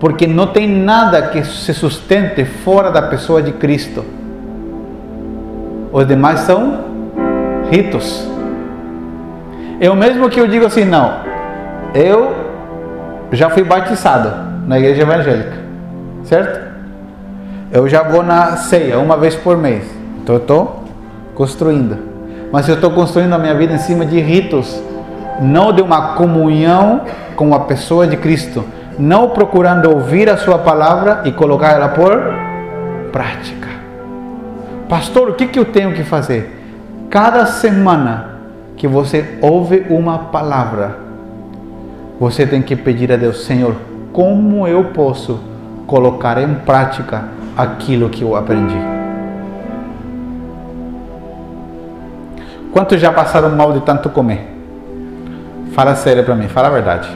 [0.00, 4.04] porque não tem nada que se sustente fora da pessoa de Cristo.
[5.92, 6.84] Os demais são
[7.70, 8.28] ritos.
[9.80, 11.14] O mesmo que eu digo assim, não.
[11.94, 12.34] Eu
[13.30, 14.32] já fui batizado
[14.66, 15.56] na igreja evangélica,
[16.24, 16.63] certo?
[17.74, 19.84] Eu já vou na ceia uma vez por mês.
[20.22, 20.84] Então eu estou
[21.34, 21.98] construindo.
[22.52, 24.80] Mas eu estou construindo a minha vida em cima de ritos,
[25.42, 27.00] não de uma comunhão
[27.34, 28.64] com a pessoa de Cristo,
[28.96, 32.16] não procurando ouvir a sua palavra e colocar ela por
[33.10, 33.66] prática.
[34.88, 36.56] Pastor, o que, que eu tenho que fazer?
[37.10, 38.36] Cada semana
[38.76, 40.96] que você ouve uma palavra,
[42.20, 43.74] você tem que pedir a Deus, Senhor,
[44.12, 45.40] como eu posso
[45.88, 48.78] colocar em prática aquilo que eu aprendi.
[52.72, 54.52] Quantos já passaram mal de tanto comer?
[55.72, 57.08] Fala sério para mim, fala a verdade.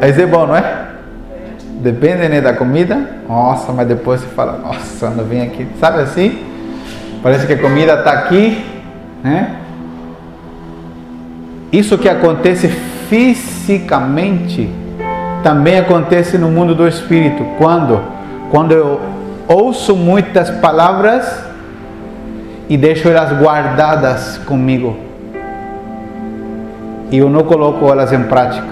[0.00, 0.86] Mas é bom, não é?
[1.80, 3.22] Depende né, da comida.
[3.28, 6.44] Nossa, mas depois você fala, nossa, quando vem aqui, sabe assim?
[7.22, 8.64] Parece que a comida está aqui,
[9.22, 9.56] né?
[11.72, 12.68] Isso que acontece
[13.12, 14.70] fisicamente
[15.42, 17.44] também acontece no mundo do espírito.
[17.58, 18.00] Quando?
[18.50, 18.98] Quando eu
[19.46, 21.44] ouço muitas palavras
[22.70, 24.96] e deixo elas guardadas comigo.
[27.10, 28.66] E eu não coloco elas em prática.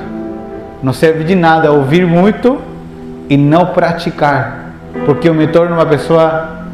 [0.82, 2.58] Não serve de nada ouvir muito
[3.28, 4.72] e não praticar,
[5.04, 6.64] porque eu me torno uma pessoa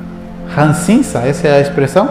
[0.55, 2.11] rancinça, essa é a expressão?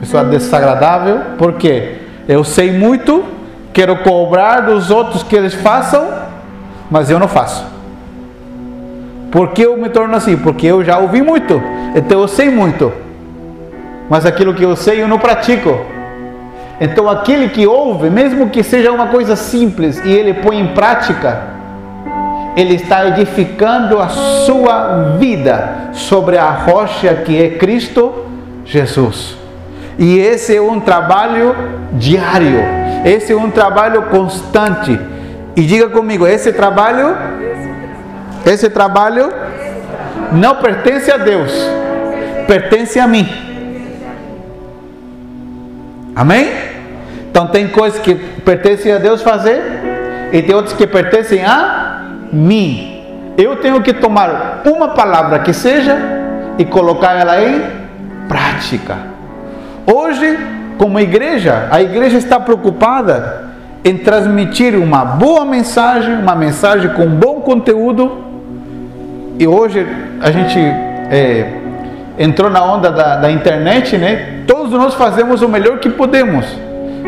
[0.00, 3.39] Pessoa desagradável, porque eu sei muito,
[3.72, 6.06] quero cobrar dos outros que eles façam,
[6.90, 7.64] mas eu não faço.
[9.30, 10.36] Por que eu me torno assim?
[10.36, 11.62] Porque eu já ouvi muito,
[11.94, 12.92] então eu sei muito,
[14.08, 15.78] mas aquilo que eu sei eu não pratico.
[16.80, 21.42] Então aquele que ouve, mesmo que seja uma coisa simples e ele põe em prática,
[22.56, 28.24] ele está edificando a sua vida sobre a rocha que é Cristo
[28.64, 29.36] Jesus.
[29.98, 31.54] E esse é um trabalho
[31.92, 34.98] diário, esse é um trabalho constante.
[35.56, 37.16] E diga comigo, esse trabalho
[38.44, 39.30] esse trabalho
[40.32, 41.52] não pertence a Deus,
[42.46, 43.28] pertence a mim.
[46.14, 46.50] Amém?
[47.30, 49.62] Então tem coisas que pertencem a Deus fazer
[50.32, 53.34] e tem outras que pertencem a mim.
[53.36, 55.96] Eu tenho que tomar uma palavra que seja
[56.58, 57.62] e colocar ela em
[58.28, 58.98] prática.
[59.86, 60.38] Hoje,
[60.80, 63.50] como igreja, a igreja está preocupada
[63.84, 68.16] em transmitir uma boa mensagem, uma mensagem com bom conteúdo
[69.38, 69.86] e hoje
[70.22, 71.52] a gente é,
[72.18, 74.42] entrou na onda da, da internet, né?
[74.46, 76.46] Todos nós fazemos o melhor que podemos.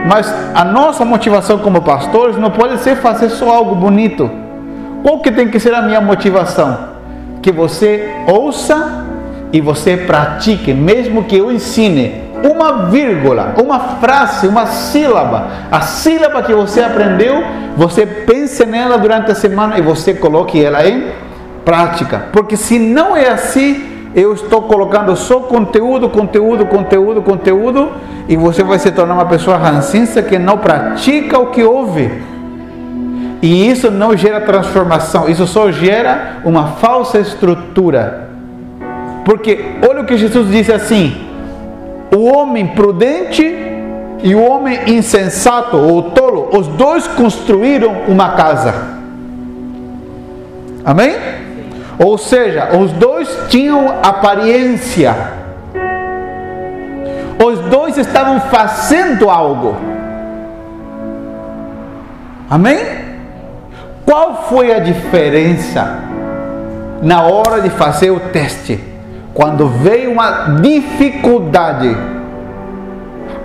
[0.06, 4.30] Mas a nossa motivação como pastores não pode ser fazer só algo bonito.
[5.02, 6.76] Qual que tem que ser a minha motivação?
[7.40, 9.06] Que você ouça
[9.50, 16.42] e você pratique, mesmo que eu ensine uma vírgula, uma frase, uma sílaba, a sílaba
[16.42, 17.42] que você aprendeu,
[17.76, 21.06] você pense nela durante a semana e você coloque ela em
[21.64, 22.26] prática.
[22.32, 27.90] Porque se não é assim, eu estou colocando só conteúdo, conteúdo, conteúdo, conteúdo,
[28.28, 32.10] e você vai se tornar uma pessoa rancinça que não pratica o que ouve.
[33.40, 38.28] E isso não gera transformação, isso só gera uma falsa estrutura.
[39.24, 41.31] Porque olha o que Jesus disse assim:
[42.14, 43.42] o homem prudente
[44.22, 48.74] e o homem insensato ou tolo, os dois construíram uma casa.
[50.84, 51.16] Amém?
[51.98, 55.14] Ou seja, os dois tinham aparência.
[57.44, 59.76] Os dois estavam fazendo algo.
[62.48, 62.78] Amém?
[64.04, 65.98] Qual foi a diferença
[67.00, 68.91] na hora de fazer o teste?
[69.34, 71.96] Quando veio uma dificuldade,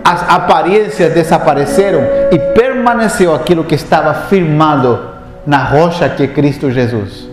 [0.04, 5.00] as aparências desapareceram e permaneceu aquilo que estava firmado
[5.45, 7.28] na rocha que é Cristo Jesus.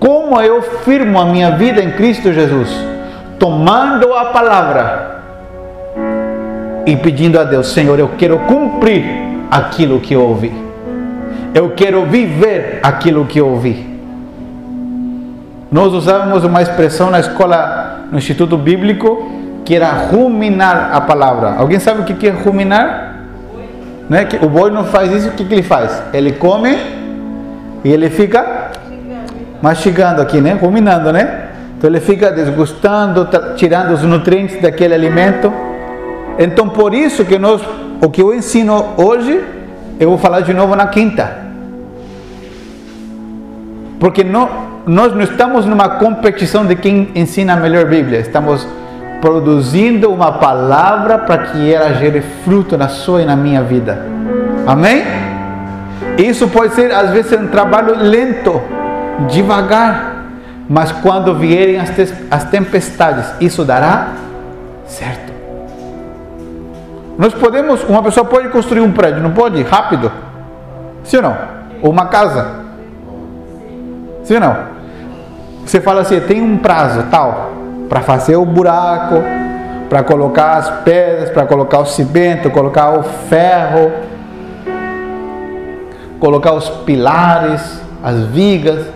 [0.00, 2.68] Como eu firmo a minha vida em Cristo Jesus?
[3.38, 5.22] Tomando a palavra
[6.86, 9.04] e pedindo a Deus: Senhor, eu quero cumprir
[9.50, 10.52] aquilo que ouvi.
[11.54, 13.93] Eu quero viver aquilo que ouvi.
[15.74, 19.28] Nós usávamos uma expressão na escola, no Instituto Bíblico,
[19.64, 21.56] que era ruminar a palavra.
[21.58, 23.24] Alguém sabe o que é ruminar?
[24.08, 24.28] Né?
[24.40, 26.00] O boi não faz isso, o que ele faz?
[26.12, 26.78] Ele come
[27.82, 28.70] e ele fica
[29.60, 30.52] mastigando aqui, né?
[30.52, 31.48] Ruminando, né?
[31.76, 35.52] Então ele fica desgustando, tirando os nutrientes daquele alimento.
[36.38, 37.60] Então por isso que nós,
[38.00, 39.42] o que eu ensino hoje,
[39.98, 41.36] eu vou falar de novo na quinta.
[43.98, 48.20] Porque não, nós não estamos numa competição de quem ensina a melhor Bíblia.
[48.20, 48.66] Estamos
[49.20, 54.06] produzindo uma palavra para que ela gere fruto na sua e na minha vida.
[54.66, 55.02] Amém?
[56.18, 58.60] Isso pode ser às vezes um trabalho lento
[59.28, 60.26] devagar,
[60.68, 61.90] mas quando vierem as,
[62.30, 64.08] as tempestades, isso dará
[64.86, 65.32] certo.
[67.16, 69.62] Nós podemos, uma pessoa pode construir um prédio, não pode?
[69.62, 70.12] Rápido?
[71.04, 71.36] Sim ou não?
[71.80, 72.64] Ou uma casa?
[74.24, 74.73] Sim ou não?
[75.64, 77.52] Você fala assim, tem um prazo tal
[77.88, 79.22] para fazer o buraco,
[79.88, 83.92] para colocar as pedras, para colocar o cimento, colocar o ferro,
[86.18, 88.86] colocar os pilares, as vigas.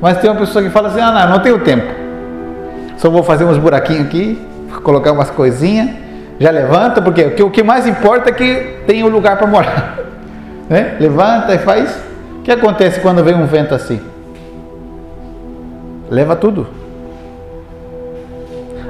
[0.00, 1.86] Mas tem uma pessoa que fala assim: ah, não, não tenho tempo.
[2.96, 4.46] Só vou fazer uns buraquinhos aqui,
[4.82, 5.90] colocar umas coisinhas,
[6.38, 9.98] já levanta, porque o que mais importa é que tem um lugar para morar.
[10.68, 10.98] Né?
[11.00, 11.96] Levanta e faz.
[12.40, 14.02] O que acontece quando vem um vento assim?
[16.10, 16.66] Leva tudo.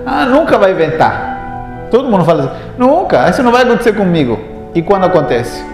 [0.07, 1.89] Ah, nunca vai ventar.
[1.91, 4.39] Todo mundo fala assim: nunca, isso não vai acontecer comigo.
[4.75, 5.65] E quando acontece?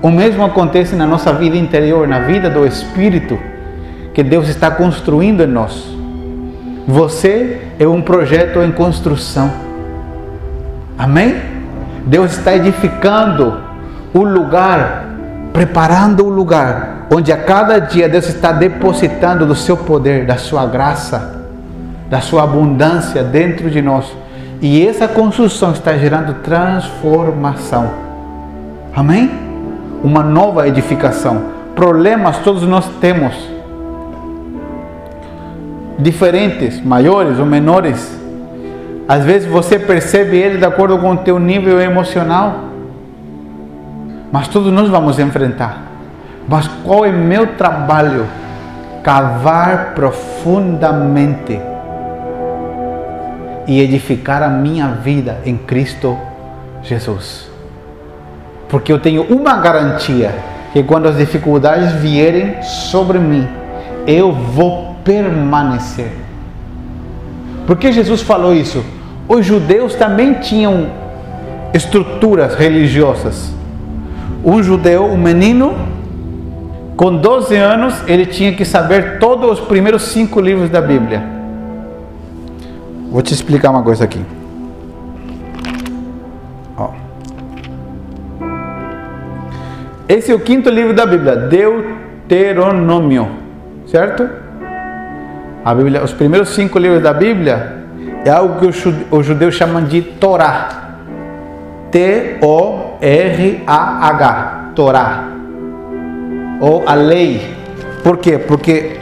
[0.00, 3.38] O mesmo acontece na nossa vida interior, na vida do Espírito
[4.14, 5.96] que Deus está construindo em nós.
[6.86, 9.52] Você é um projeto em construção.
[10.96, 11.36] Amém?
[12.06, 13.60] Deus está edificando
[14.14, 15.04] o lugar,
[15.52, 20.66] preparando o lugar onde a cada dia Deus está depositando do seu poder, da sua
[20.66, 21.42] graça,
[22.08, 24.06] da sua abundância dentro de nós.
[24.60, 27.90] E essa construção está gerando transformação.
[28.94, 29.30] Amém?
[30.02, 31.42] Uma nova edificação.
[31.74, 33.34] Problemas todos nós temos.
[35.98, 38.18] Diferentes, maiores ou menores.
[39.06, 42.64] Às vezes você percebe ele de acordo com o teu nível emocional.
[44.30, 45.87] Mas todos nós vamos enfrentar.
[46.48, 48.26] Mas qual é meu trabalho?
[49.02, 51.60] Cavar profundamente
[53.66, 56.18] e edificar a minha vida em Cristo
[56.82, 57.50] Jesus.
[58.68, 60.34] Porque eu tenho uma garantia
[60.72, 63.46] que quando as dificuldades vierem sobre mim,
[64.06, 66.10] eu vou permanecer.
[67.66, 68.82] Porque Jesus falou isso?
[69.28, 70.86] Os judeus também tinham
[71.74, 73.52] estruturas religiosas.
[74.42, 75.76] Um judeu, um menino,
[76.98, 81.22] com 12 anos, ele tinha que saber todos os primeiros cinco livros da Bíblia.
[83.08, 84.20] Vou te explicar uma coisa aqui.
[86.76, 86.90] Ó.
[90.08, 93.28] Esse é o quinto livro da Bíblia, Deuteronômio,
[93.86, 94.28] certo?
[95.64, 97.76] A Bíblia, os primeiros cinco livros da Bíblia
[98.24, 98.66] é algo que
[99.12, 100.96] os judeus chamam de Torá.
[101.92, 103.02] T-O-R-A-H,
[104.74, 105.37] Torá.
[106.60, 107.56] Ou a lei.
[108.02, 108.38] Por quê?
[108.38, 108.98] Porque,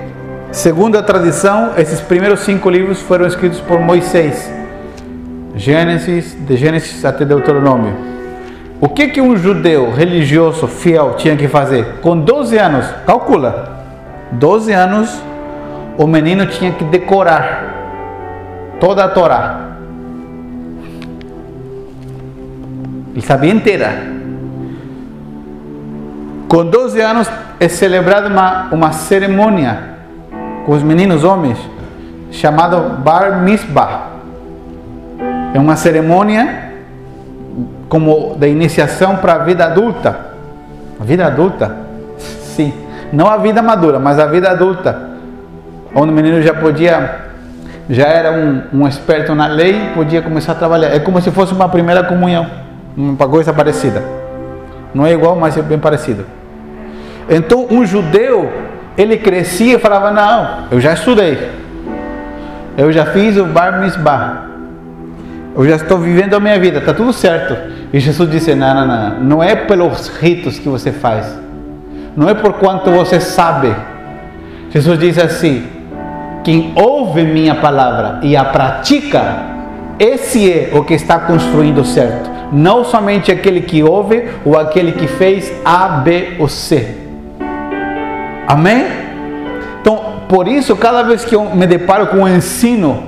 [0.53, 4.53] segundo a tradição, esses primeiros cinco livros foram escritos por Moisés.
[5.55, 7.95] Gênesis, de Gênesis até Deuteronômio.
[8.79, 12.01] O que, que um judeu religioso fiel tinha que fazer?
[12.03, 13.85] Com 12 anos, calcula,
[14.33, 15.23] 12 anos,
[15.97, 19.61] o menino tinha que decorar toda a Torá.
[23.13, 23.95] Ele sabia inteira.
[26.49, 29.97] Com 12 anos é celebrada uma, uma cerimônia
[30.65, 31.59] com os meninos homens
[32.31, 34.09] chamada Bar Mitzvah.
[35.55, 36.73] É uma cerimônia
[37.89, 40.19] como da iniciação para a vida adulta.
[41.01, 41.77] A vida adulta?
[42.19, 42.75] Sim.
[43.13, 45.11] Não a vida madura, mas a vida adulta.
[45.95, 47.27] Onde o menino já podia,
[47.89, 50.89] já era um, um esperto na lei, podia começar a trabalhar.
[50.89, 52.47] É como se fosse uma primeira comunhão,
[52.97, 54.03] uma coisa parecida.
[54.93, 56.27] Não é igual, mas é bem parecido.
[57.29, 58.53] Então, um judeu,
[58.97, 61.51] ele crescia e falava: Não, eu já estudei,
[62.77, 64.47] eu já fiz o Bar Mitzvah,
[65.57, 67.57] eu já estou vivendo a minha vida, está tudo certo.
[67.93, 71.39] E Jesus disse: Não, não, não, não é pelos ritos que você faz,
[72.17, 73.75] não é por quanto você sabe.
[74.71, 75.67] Jesus diz assim:
[76.45, 79.57] Quem ouve minha palavra e a pratica,
[79.99, 82.31] esse é o que está construindo certo.
[82.53, 87.06] Não somente aquele que ouve ou aquele que fez A, B ou C.
[88.47, 88.87] Amém?
[89.81, 93.03] Então, por isso, cada vez que eu me deparo com o ensino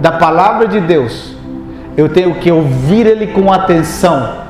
[0.00, 1.36] da palavra de Deus,
[1.96, 4.44] eu tenho que ouvir ele com atenção.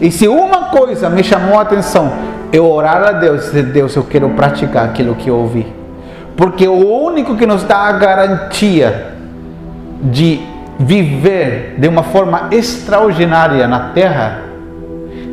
[0.00, 2.12] E se uma coisa me chamou a atenção,
[2.52, 5.66] eu orar a Deus e dizer: Deus, eu quero praticar aquilo que eu ouvi.
[6.36, 9.14] Porque o único que nos dá a garantia
[10.00, 10.40] de
[10.78, 14.47] viver de uma forma extraordinária na terra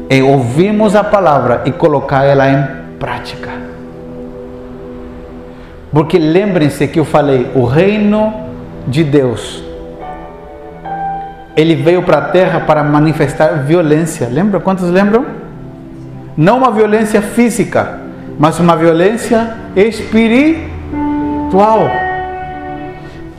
[0.10, 2.66] é ouvirmos a palavra e colocar ela em
[3.00, 3.50] prática.
[5.92, 8.34] Porque lembrem-se que eu falei, o reino
[8.88, 9.64] de Deus,
[11.56, 14.28] ele veio para a terra para manifestar violência.
[14.30, 14.60] Lembra?
[14.60, 15.26] Quantos lembram?
[16.36, 18.00] Não uma violência física,
[18.38, 20.70] mas uma violência espiritual.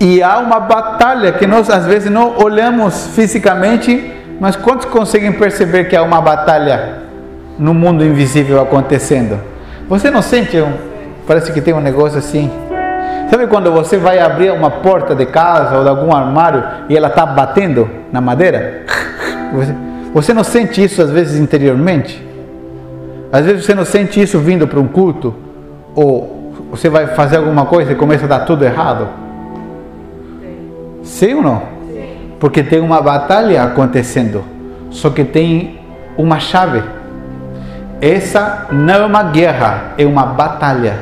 [0.00, 5.84] E há uma batalha que nós às vezes não olhamos fisicamente, mas quantos conseguem perceber
[5.84, 6.98] que há uma batalha
[7.58, 9.38] no mundo invisível acontecendo?
[9.88, 10.58] Você não sente?
[10.58, 10.72] Um,
[11.26, 12.50] parece que tem um negócio assim.
[13.30, 17.08] Sabe quando você vai abrir uma porta de casa ou de algum armário e ela
[17.08, 18.84] está batendo na madeira?
[19.52, 19.74] Você,
[20.12, 22.24] você não sente isso às vezes interiormente?
[23.32, 25.34] Às vezes você não sente isso vindo para um culto?
[25.94, 29.08] Ou você vai fazer alguma coisa e começa a dar tudo errado?
[31.02, 31.75] Sim ou não?
[32.38, 34.44] Porque tem uma batalha acontecendo.
[34.90, 35.80] Só que tem
[36.16, 36.82] uma chave.
[38.00, 40.98] Essa não é uma guerra, é uma batalha.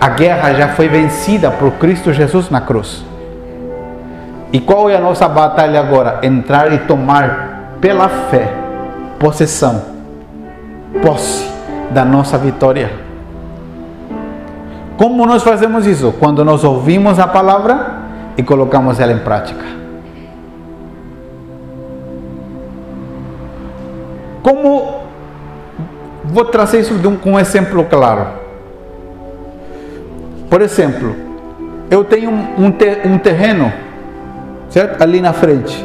[0.00, 3.04] A guerra já foi vencida por Cristo Jesus na cruz.
[4.52, 6.20] E qual é a nossa batalha agora?
[6.22, 8.52] Entrar e tomar pela fé
[9.18, 9.82] possessão,
[11.02, 11.48] posse
[11.90, 12.92] da nossa vitória.
[14.96, 16.14] Como nós fazemos isso?
[16.20, 18.03] Quando nós ouvimos a palavra
[18.36, 19.64] e colocamos ela em prática.
[24.42, 25.00] Como
[26.24, 28.26] vou trazer isso com um exemplo claro?
[30.50, 31.16] Por exemplo,
[31.90, 32.72] eu tenho um,
[33.06, 33.72] um terreno,
[34.68, 35.02] certo?
[35.02, 35.84] Ali na frente.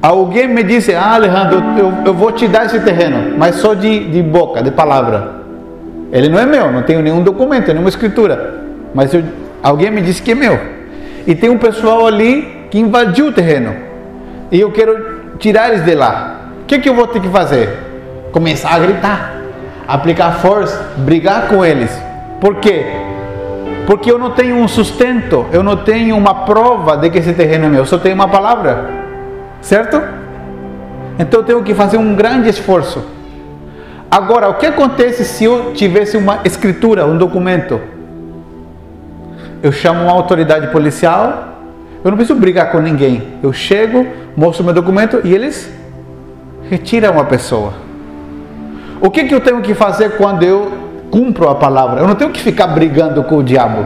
[0.00, 4.08] Alguém me disse, ah Alejandro, eu, eu vou te dar esse terreno, mas só de,
[4.10, 5.36] de boca, de palavra.
[6.12, 8.60] Ele não é meu, não tenho nenhum documento, nenhuma escritura.
[8.94, 9.24] Mas eu,
[9.62, 10.75] alguém me disse que é meu.
[11.26, 13.74] E tem um pessoal ali que invadiu o terreno.
[14.50, 16.50] E eu quero tirar eles de lá.
[16.62, 17.68] O que, que eu vou ter que fazer?
[18.30, 19.34] Começar a gritar,
[19.88, 21.90] aplicar força, brigar com eles.
[22.40, 22.84] Por quê?
[23.86, 27.66] Porque eu não tenho um sustento, eu não tenho uma prova de que esse terreno
[27.66, 28.90] é meu, eu só tenho uma palavra.
[29.60, 30.02] Certo?
[31.18, 33.04] Então eu tenho que fazer um grande esforço.
[34.10, 37.80] Agora, o que acontece se eu tivesse uma escritura, um documento?
[39.62, 41.56] Eu chamo uma autoridade policial,
[42.04, 43.22] eu não preciso brigar com ninguém.
[43.42, 45.68] Eu chego, mostro meu documento e eles
[46.70, 47.72] retiram a pessoa.
[49.00, 50.72] O que, que eu tenho que fazer quando eu
[51.10, 52.00] cumpro a palavra?
[52.00, 53.84] Eu não tenho que ficar brigando com o diabo.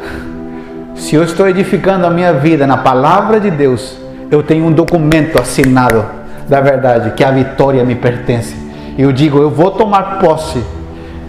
[0.96, 3.96] Se eu estou edificando a minha vida na palavra de Deus,
[4.30, 6.04] eu tenho um documento assinado
[6.48, 8.56] da verdade, que a vitória me pertence.
[8.98, 10.60] Eu digo, eu vou tomar posse.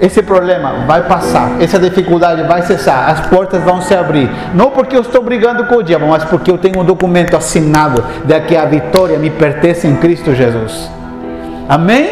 [0.02, 4.28] Esse problema vai passar, essa dificuldade vai cessar, as portas vão se abrir.
[4.52, 8.04] Não porque eu estou brigando com o diabo, mas porque eu tenho um documento assinado
[8.26, 10.89] de que a vitória me pertence em Cristo Jesus.
[11.70, 12.10] Amém?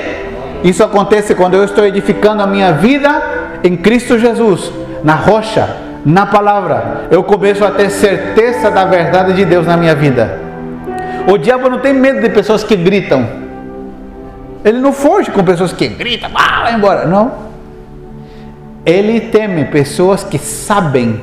[0.63, 3.23] Isso acontece quando eu estou edificando a minha vida
[3.63, 4.71] em Cristo Jesus,
[5.03, 5.75] na rocha,
[6.05, 7.07] na palavra.
[7.09, 10.39] Eu começo a ter certeza da verdade de Deus na minha vida.
[11.27, 13.27] O diabo não tem medo de pessoas que gritam.
[14.63, 17.07] Ele não foge com pessoas que gritam, vai embora.
[17.07, 17.48] Não.
[18.89, 21.21] Ele teme pessoas que sabem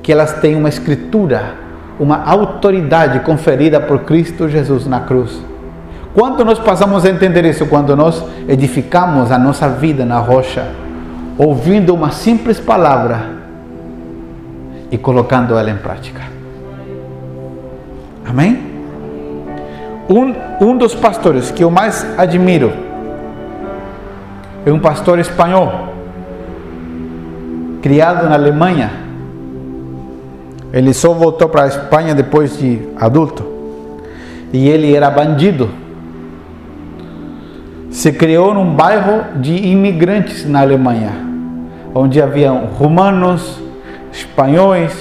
[0.00, 1.56] que elas têm uma escritura,
[1.98, 5.42] uma autoridade conferida por Cristo Jesus na cruz.
[6.14, 7.66] Quando nós passamos a entender isso?
[7.66, 10.68] Quando nós edificamos a nossa vida na rocha,
[11.36, 13.22] ouvindo uma simples palavra
[14.88, 16.22] e colocando ela em prática.
[18.24, 18.70] Amém?
[20.08, 20.32] Um,
[20.64, 22.72] um dos pastores que eu mais admiro
[24.64, 25.90] é um pastor espanhol,
[27.82, 28.90] criado na Alemanha.
[30.72, 33.44] Ele só voltou para a Espanha depois de adulto.
[34.52, 35.68] E ele era bandido.
[37.90, 41.12] Se criou num bairro de imigrantes na Alemanha,
[41.94, 43.60] onde haviam romanos,
[44.12, 44.92] espanhóis,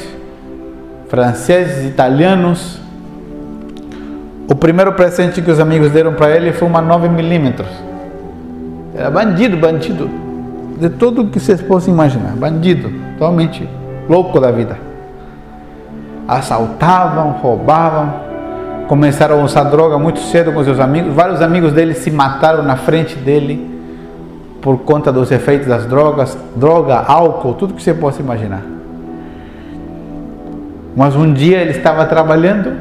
[1.07, 2.79] franceses, italianos
[4.49, 7.63] o primeiro presente que os amigos deram para ele foi uma 9mm.
[8.95, 10.09] Era bandido, bandido.
[10.79, 12.35] De tudo que vocês possam imaginar.
[12.35, 12.89] Bandido.
[13.17, 13.67] Totalmente
[14.07, 14.77] louco da vida.
[16.27, 18.13] Assaltavam, roubavam.
[18.87, 21.13] Começaram a usar droga muito cedo com seus amigos.
[21.13, 23.69] Vários amigos dele se mataram na frente dele
[24.61, 28.61] por conta dos efeitos das drogas, droga, álcool, tudo que você possa imaginar.
[30.95, 32.77] Mas um dia ele estava trabalhando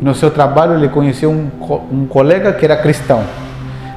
[0.00, 1.50] no seu trabalho, ele conheceu um,
[1.92, 3.22] um colega que era cristão.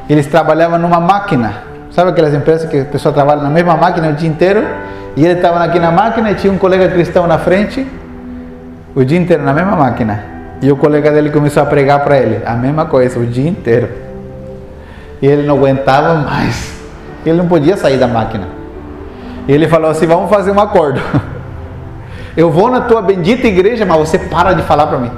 [0.09, 1.70] Eles trabalhavam numa máquina.
[1.91, 4.65] Sabe aquelas empresas que a pessoa trabalha na mesma máquina o dia inteiro?
[5.15, 7.85] E ele estava aqui na máquina e tinha um colega cristão na frente,
[8.95, 10.23] o dia inteiro na mesma máquina.
[10.61, 13.89] E o colega dele começou a pregar para ele a mesma coisa, o dia inteiro.
[15.21, 16.79] E ele não aguentava mais.
[17.25, 18.47] Ele não podia sair da máquina.
[19.47, 21.01] E ele falou assim: Vamos fazer um acordo.
[22.37, 25.11] Eu vou na tua bendita igreja, mas você para de falar para mim.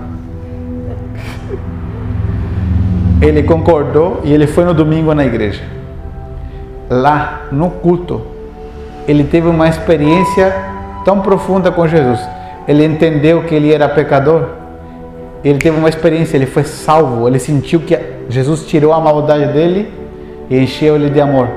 [3.22, 5.62] Ele concordou e ele foi no domingo na igreja.
[6.90, 8.22] Lá, no culto,
[9.08, 10.54] ele teve uma experiência
[11.04, 12.20] tão profunda com Jesus.
[12.68, 14.46] Ele entendeu que ele era pecador.
[15.44, 17.28] Ele teve uma experiência, ele foi salvo.
[17.28, 17.98] Ele sentiu que
[18.30, 19.92] Jesus tirou a maldade dele
[20.50, 21.50] e encheu ele de amor.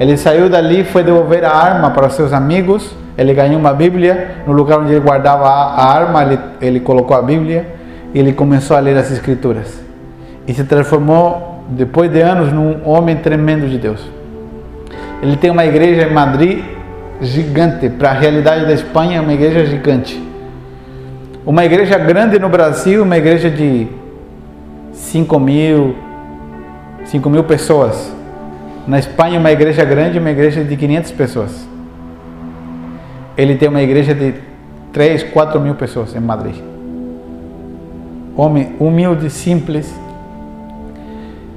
[0.00, 2.94] Ele saiu dali, foi devolver a arma para seus amigos.
[3.16, 4.36] Ele ganhou uma Bíblia.
[4.46, 7.66] No lugar onde ele guardava a arma, ele, ele colocou a Bíblia
[8.14, 9.84] e ele começou a ler as Escrituras
[10.46, 14.00] e se transformou, depois de anos, num homem tremendo de Deus.
[15.22, 16.64] Ele tem uma igreja em Madrid
[17.20, 20.22] gigante, para a realidade da Espanha, é uma igreja gigante.
[21.46, 23.86] Uma igreja grande no Brasil, uma igreja de
[24.92, 25.96] 5 mil,
[27.04, 28.12] 5 mil pessoas.
[28.86, 31.68] Na Espanha, uma igreja grande, uma igreja de 500 pessoas.
[33.36, 34.34] Ele tem uma igreja de
[34.92, 36.56] 3, 4 mil pessoas em Madrid.
[38.36, 39.94] Homem humilde, simples,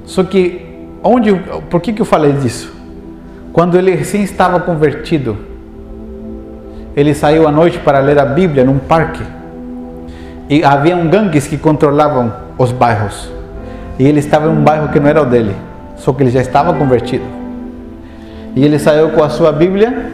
[0.08, 0.66] só que,
[1.04, 1.34] onde,
[1.68, 2.74] por que, que eu falei disso?
[3.58, 5.36] Quando ele recém estava convertido,
[6.94, 9.20] ele saiu à noite para ler a Bíblia num parque.
[10.48, 13.28] E havia um gangues que controlavam os bairros.
[13.98, 15.56] E ele estava em um bairro que não era o dele,
[15.96, 17.24] só que ele já estava convertido.
[18.54, 20.12] E ele saiu com a sua Bíblia.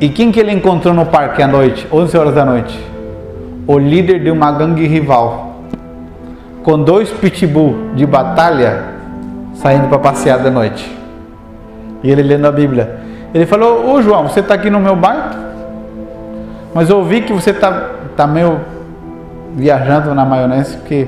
[0.00, 2.80] E quem que ele encontrou no parque à noite, 11 horas da noite?
[3.66, 5.60] O líder de uma gangue rival,
[6.62, 8.84] com dois pitbull de batalha
[9.56, 11.01] saindo para passear da noite.
[12.02, 13.00] E ele lendo a Bíblia.
[13.34, 15.30] Ele falou: Ô João, você está aqui no meu bairro?
[16.74, 18.60] Mas eu ouvi que você está tá meio
[19.54, 21.06] viajando na maionese, porque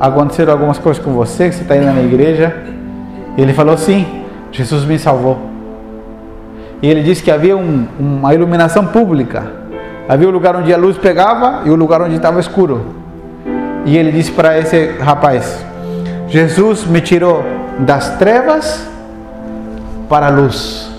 [0.00, 2.54] aconteceram algumas coisas com você, que você está indo na igreja.
[3.36, 4.06] E ele falou: Sim,
[4.50, 5.38] Jesus me salvou.
[6.82, 9.42] E ele disse que havia um, uma iluminação pública.
[10.08, 12.94] Havia o lugar onde a luz pegava e o lugar onde estava escuro.
[13.86, 15.64] E ele disse para esse rapaz:
[16.28, 17.42] Jesus me tirou
[17.78, 18.93] das trevas
[20.08, 20.90] para a luz.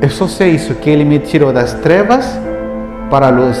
[0.00, 2.38] Eu só sei isso, que ele me tirou das trevas
[3.10, 3.58] para a luz.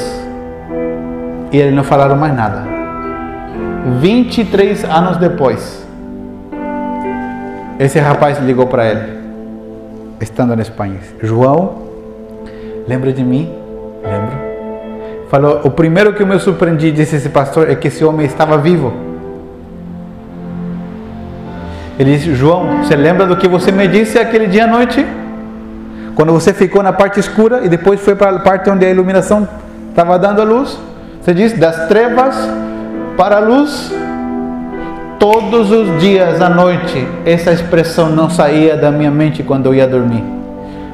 [1.52, 2.64] E ele não falaram mais nada.
[4.00, 5.86] 23 anos depois,
[7.78, 9.20] esse rapaz ligou para ele,
[10.20, 10.98] estando na Espanha.
[11.22, 11.78] João,
[12.86, 13.50] lembra de mim?
[14.02, 14.50] Lembro.
[15.28, 18.58] Falou, o primeiro que eu me surpreendi, disse esse pastor, é que esse homem estava
[18.58, 19.09] vivo.
[22.00, 25.04] Ele disse, João, você lembra do que você me disse aquele dia à noite?
[26.14, 29.46] Quando você ficou na parte escura e depois foi para a parte onde a iluminação
[29.90, 30.78] estava dando a luz?
[31.20, 32.34] Você disse, das trevas
[33.18, 33.92] para a luz.
[35.18, 39.86] Todos os dias à noite, essa expressão não saía da minha mente quando eu ia
[39.86, 40.24] dormir.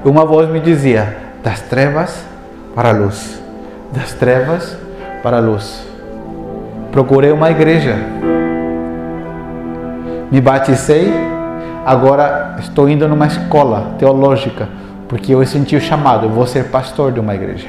[0.05, 2.25] Uma voz me dizia: das trevas
[2.75, 3.41] para a luz,
[3.93, 4.77] das trevas
[5.23, 5.87] para a luz.
[6.91, 7.97] Procurei uma igreja,
[10.31, 11.13] me batizei,
[11.85, 14.69] agora estou indo numa escola teológica,
[15.09, 17.69] porque eu senti o chamado, eu vou ser pastor de uma igreja.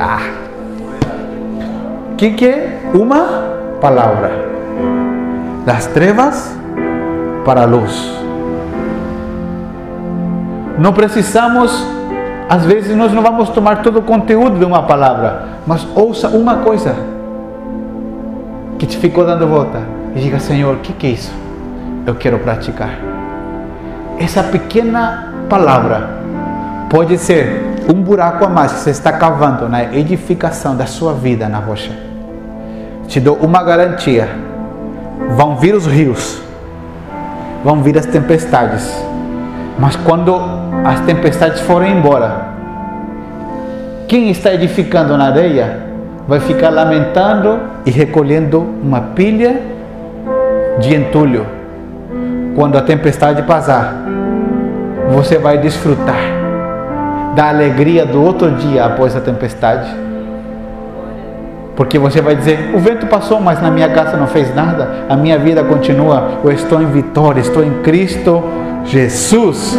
[0.00, 0.30] Ah!
[2.16, 2.80] Que, que é?
[2.94, 3.26] Uma
[3.80, 4.30] palavra.
[5.66, 6.56] Das trevas
[7.44, 8.10] para a luz.
[10.78, 11.86] Não precisamos,
[12.48, 16.56] às vezes nós não vamos tomar todo o conteúdo de uma palavra, mas ouça uma
[16.56, 16.96] coisa
[18.78, 21.32] que te ficou dando volta e diga: Senhor, o que, que é isso?
[22.06, 22.98] Eu quero praticar.
[24.18, 26.08] Essa pequena palavra
[26.90, 31.48] pode ser um buraco a mais que você está cavando na edificação da sua vida
[31.48, 31.90] na rocha.
[33.08, 34.28] Te dou uma garantia:
[35.36, 36.40] vão vir os rios,
[37.64, 38.92] vão vir as tempestades,
[39.78, 40.34] mas quando
[40.84, 42.52] as tempestades forem embora,
[44.06, 45.80] quem está edificando na areia
[46.28, 49.71] vai ficar lamentando e recolhendo uma pilha
[50.78, 51.46] de entulho.
[52.54, 53.96] Quando a tempestade passar,
[55.10, 56.42] você vai desfrutar
[57.34, 59.88] da alegria do outro dia após a tempestade.
[61.74, 65.16] Porque você vai dizer: o vento passou, mas na minha casa não fez nada, a
[65.16, 68.42] minha vida continua, eu estou em vitória, estou em Cristo
[68.84, 69.78] Jesus.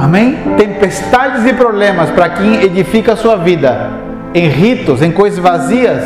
[0.00, 0.36] Amém?
[0.56, 3.90] Tempestades e problemas para quem edifica a sua vida
[4.34, 6.02] em ritos, em coisas vazias,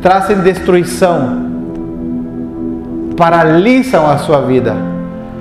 [0.00, 1.43] trazem destruição,
[3.16, 4.74] paralisam a sua vida.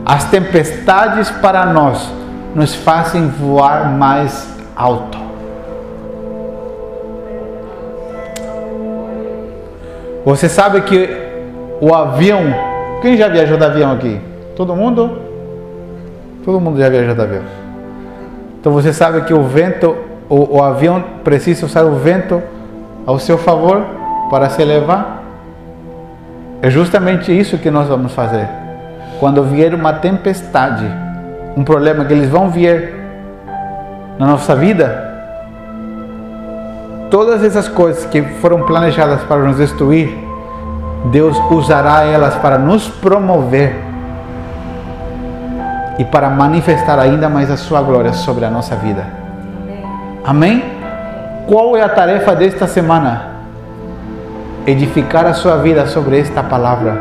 [0.06, 2.12] As tempestades para nós
[2.54, 5.18] nos fazem voar mais alto.
[10.26, 11.10] Você sabe que
[11.82, 12.42] o avião.
[13.02, 14.22] Quem já viajou de avião aqui?
[14.56, 15.20] Todo mundo?
[16.46, 17.44] Todo mundo já viajou de avião.
[18.60, 19.96] Então você sabe que o vento,
[20.30, 22.42] o, o avião precisa usar o vento
[23.06, 23.84] ao seu favor
[24.30, 25.23] para se elevar.
[26.64, 28.48] É justamente isso que nós vamos fazer.
[29.20, 30.86] Quando vier uma tempestade,
[31.58, 32.94] um problema que eles vão vir
[34.18, 35.12] na nossa vida,
[37.12, 40.18] todas essas coisas que foram planejadas para nos destruir,
[41.12, 43.76] Deus usará elas para nos promover
[46.00, 49.06] e para manifestar ainda mais a sua glória sobre a nossa vida.
[50.24, 50.64] Amém?
[51.46, 53.33] Qual é a tarefa desta semana?
[54.66, 56.98] Edificar a sua vida sobre esta palavra.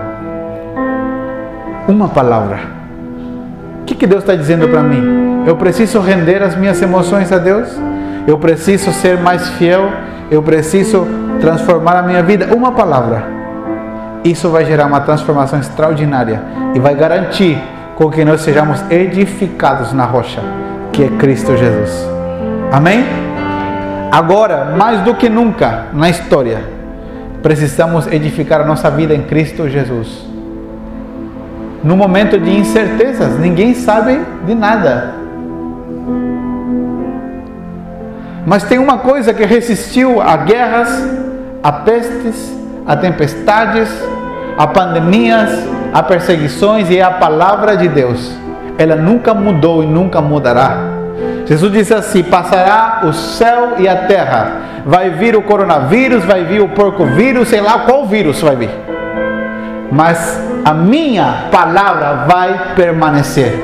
[1.87, 2.59] Uma palavra.
[3.81, 5.45] O que, que Deus está dizendo para mim?
[5.47, 7.69] Eu preciso render as minhas emoções a Deus?
[8.27, 9.93] Eu preciso ser mais fiel?
[10.29, 11.07] Eu preciso
[11.41, 12.53] transformar a minha vida?
[12.53, 13.23] Uma palavra.
[14.25, 16.43] Isso vai gerar uma transformação extraordinária
[16.75, 17.63] e vai garantir
[17.95, 20.41] com que nós sejamos edificados na rocha,
[20.91, 22.09] que é Cristo Jesus.
[22.73, 23.05] Amém?
[24.11, 26.72] Agora, mais do que nunca na história,
[27.43, 30.31] precisamos edificar a nossa vida em Cristo Jesus.
[31.83, 33.39] no momento de incertezas.
[33.39, 35.15] Ninguém sabe de nada.
[38.47, 40.89] Mas tem uma coisa que resistiu a guerras,
[41.63, 43.89] a pestes, a tempestades,
[44.57, 45.51] a pandemias,
[45.93, 48.33] a perseguições e é a palavra de Deus.
[48.79, 50.92] Ela nunca mudou e nunca mudará.
[51.47, 54.53] Jesus disse assim: passará o céu e a terra.
[54.85, 58.71] Vai vir o coronavírus, vai vir o porco vírus, sei lá qual vírus vai vir.
[59.91, 63.63] Mas a minha palavra vai permanecer.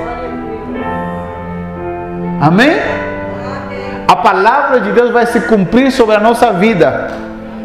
[2.41, 2.77] Amém?
[4.07, 7.09] A palavra de Deus vai se cumprir sobre a nossa vida.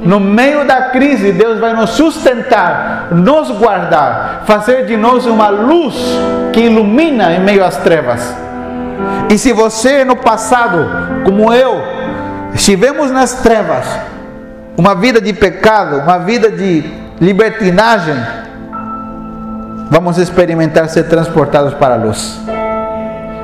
[0.03, 5.95] No meio da crise, Deus vai nos sustentar, nos guardar, fazer de nós uma luz
[6.51, 8.36] que ilumina em meio às trevas.
[9.30, 10.88] E se você no passado,
[11.24, 11.82] como eu,
[12.54, 13.86] estivemos nas trevas,
[14.78, 16.84] uma vida de pecado, uma vida de
[17.20, 18.16] libertinagem,
[19.89, 22.39] vamos experimentar ser transportados para a luz.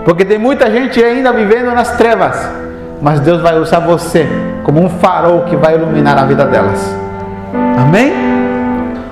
[0.06, 2.36] Porque tem muita gente ainda vivendo nas trevas,
[3.02, 4.28] mas Deus vai usar você
[4.64, 6.80] como um farol que vai iluminar a vida delas.
[7.78, 8.14] Amém?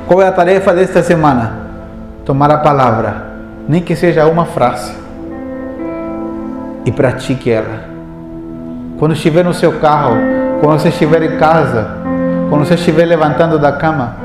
[0.08, 1.54] Qual é a tarefa desta semana?
[2.26, 3.28] Tomar a palavra,
[3.68, 4.94] nem que seja uma frase,
[6.88, 7.84] e pratique ela.
[8.98, 10.16] Quando estiver no seu carro,
[10.62, 11.98] quando você estiver em casa,
[12.50, 14.16] quando você estiver levantando da cama,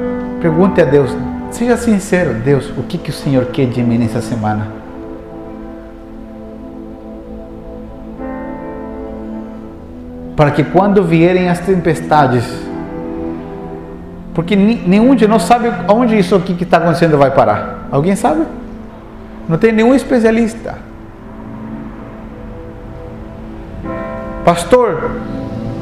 [0.41, 1.15] pergunte a Deus,
[1.51, 4.81] seja sincero, Deus, o que, que o Senhor quer de mim nessa semana?
[10.35, 12.45] para que quando vierem as tempestades,
[14.35, 17.87] porque nenhum de nós sabe onde isso aqui que está acontecendo vai parar.
[17.91, 18.43] Alguém sabe?
[19.49, 20.92] Não tem nenhum especialista.
[24.45, 25.09] Pastor,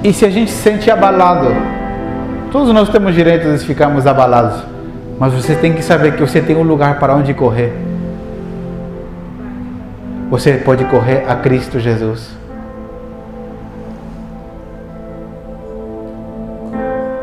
[0.04, 1.48] e se a gente se sente abalado?
[2.52, 4.62] Todos nós temos direito de ficarmos abalados,
[5.18, 7.72] mas você tem que saber que você tem um lugar para onde correr.
[10.30, 12.30] Você pode correr a Cristo Jesus.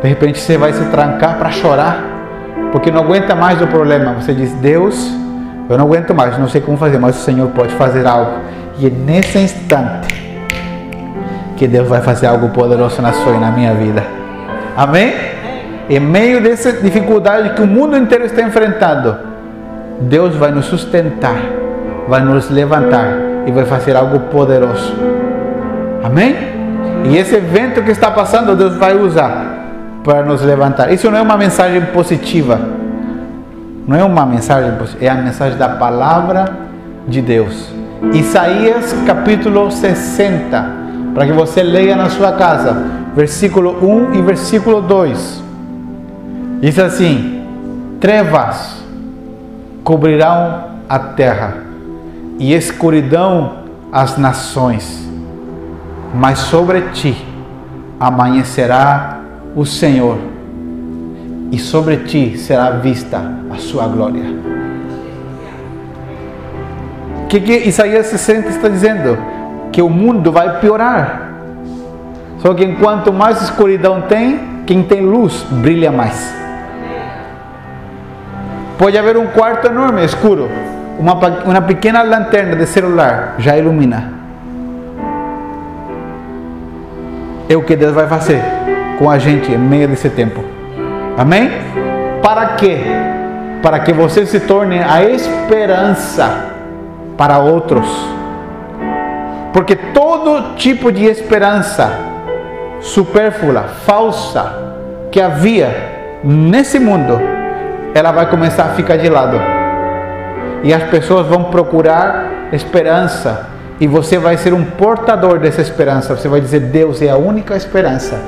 [0.01, 2.03] De repente você vai se trancar para chorar,
[2.71, 4.13] porque não aguenta mais o problema.
[4.13, 5.11] Você diz: Deus,
[5.69, 8.39] eu não aguento mais, não sei como fazer, mas o Senhor pode fazer algo.
[8.79, 10.26] E é nesse instante
[11.57, 14.03] que Deus vai fazer algo poderoso na sua e na minha vida.
[14.77, 15.13] Amém?
[15.89, 19.15] Em meio dessa dificuldade que o mundo inteiro está enfrentando,
[20.01, 21.37] Deus vai nos sustentar,
[22.07, 23.07] vai nos levantar
[23.45, 24.93] e vai fazer algo poderoso.
[26.03, 26.35] Amém?
[27.05, 29.57] E esse evento que está passando, Deus vai usar
[30.03, 30.91] para nos levantar.
[30.91, 32.59] Isso não é uma mensagem positiva.
[33.87, 36.45] Não é uma mensagem positiva, é a mensagem da palavra
[37.07, 37.71] de Deus.
[38.13, 40.76] Isaías capítulo 60,
[41.17, 42.77] para que você leia na sua casa,
[43.15, 45.43] versículo 1 e versículo 2.
[46.61, 47.43] Diz assim:
[47.99, 48.83] Trevas
[49.83, 51.55] cobrirão a terra
[52.37, 55.09] e escuridão as nações,
[56.13, 57.17] mas sobre ti
[57.99, 59.19] amanhecerá
[59.55, 60.19] o Senhor,
[61.51, 64.23] e sobre ti será vista a sua glória.
[67.23, 69.36] O que, que Isaías 60 está dizendo?
[69.71, 71.31] Que o mundo vai piorar.
[72.39, 76.35] Só que enquanto mais escuridão tem, quem tem luz brilha mais.
[78.77, 80.49] Pode haver um quarto enorme, escuro.
[80.99, 84.13] Uma, uma pequena lanterna de celular já ilumina.
[87.49, 88.41] É o que Deus vai fazer
[88.99, 90.43] com a gente em meio desse tempo.
[91.17, 91.49] Amém?
[92.21, 92.79] Para quê?
[93.63, 96.45] Para que você se torne a esperança
[97.17, 98.16] para outros.
[99.57, 101.91] Porque todo tipo de esperança
[102.79, 104.53] supérflua, falsa,
[105.11, 107.19] que havia nesse mundo,
[107.95, 109.41] ela vai começar a ficar de lado.
[110.63, 113.47] E as pessoas vão procurar esperança.
[113.79, 116.15] E você vai ser um portador dessa esperança.
[116.15, 118.21] Você vai dizer: Deus é a única esperança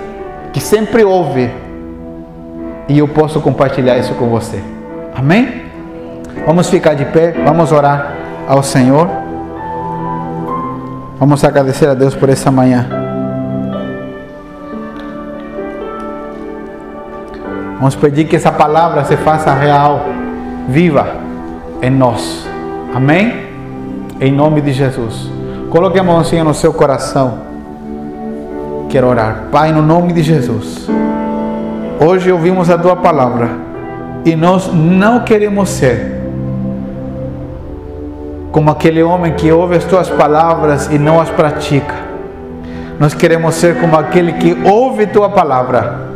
[0.51, 1.47] que sempre houve
[2.87, 4.59] e eu posso compartilhar isso com você.
[5.15, 5.65] Amém?
[6.43, 8.15] Vamos ficar de pé, vamos orar
[8.47, 9.18] ao Senhor.
[11.19, 12.87] Vamos agradecer a Deus por essa manhã.
[17.77, 20.05] Vamos pedir que essa palavra se faça real,
[20.69, 21.07] viva
[21.81, 22.47] em nós.
[22.95, 23.47] Amém?
[24.21, 25.29] Em nome de Jesus.
[25.69, 27.39] Coloque a mãozinha no seu coração.
[28.89, 29.43] Quero orar.
[29.51, 30.89] Pai, no nome de Jesus.
[31.99, 33.49] Hoje ouvimos a tua palavra
[34.23, 36.18] e nós não queremos ser
[38.51, 41.95] como aquele homem que ouve as tuas palavras e não as pratica.
[42.99, 46.09] Nós queremos ser como aquele que ouve tua palavra,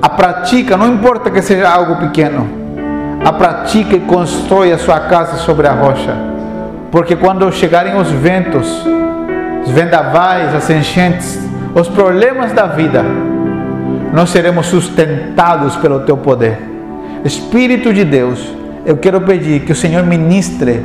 [0.00, 2.48] a pratica, não importa que seja algo pequeno,
[3.24, 6.16] a pratique e constrói a sua casa sobre a rocha.
[6.90, 8.84] Porque quando chegarem os ventos,
[9.64, 11.38] os vendavais, as enchentes,
[11.74, 13.04] os problemas da vida,
[14.12, 16.58] nós seremos sustentados pelo teu poder.
[17.24, 18.52] Espírito de Deus,
[18.84, 20.82] eu quero pedir que o Senhor ministre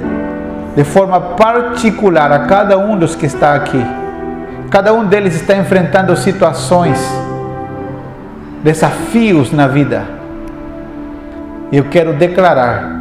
[0.78, 3.84] de forma particular a cada um dos que está aqui.
[4.70, 7.00] Cada um deles está enfrentando situações,
[8.64, 10.06] desafios na vida.
[11.72, 12.96] Eu quero declarar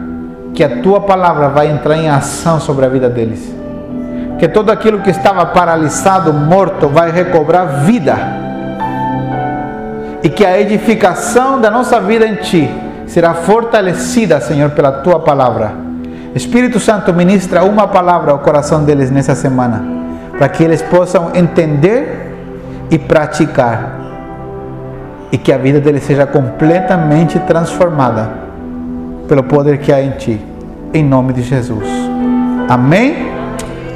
[0.54, 3.54] que a tua palavra vai entrar em ação sobre a vida deles.
[4.38, 8.16] Que tudo aquilo que estava paralisado, morto, vai recobrar vida.
[10.22, 12.70] E que a edificação da nossa vida em ti
[13.06, 15.85] será fortalecida, Senhor, pela tua palavra
[16.36, 19.82] Espírito Santo ministra uma palavra ao coração deles nessa semana,
[20.36, 22.34] para que eles possam entender
[22.90, 24.00] e praticar,
[25.32, 28.28] e que a vida deles seja completamente transformada
[29.26, 30.40] pelo poder que há em Ti,
[30.92, 31.88] em nome de Jesus.
[32.68, 33.32] Amém?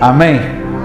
[0.00, 0.59] Amém.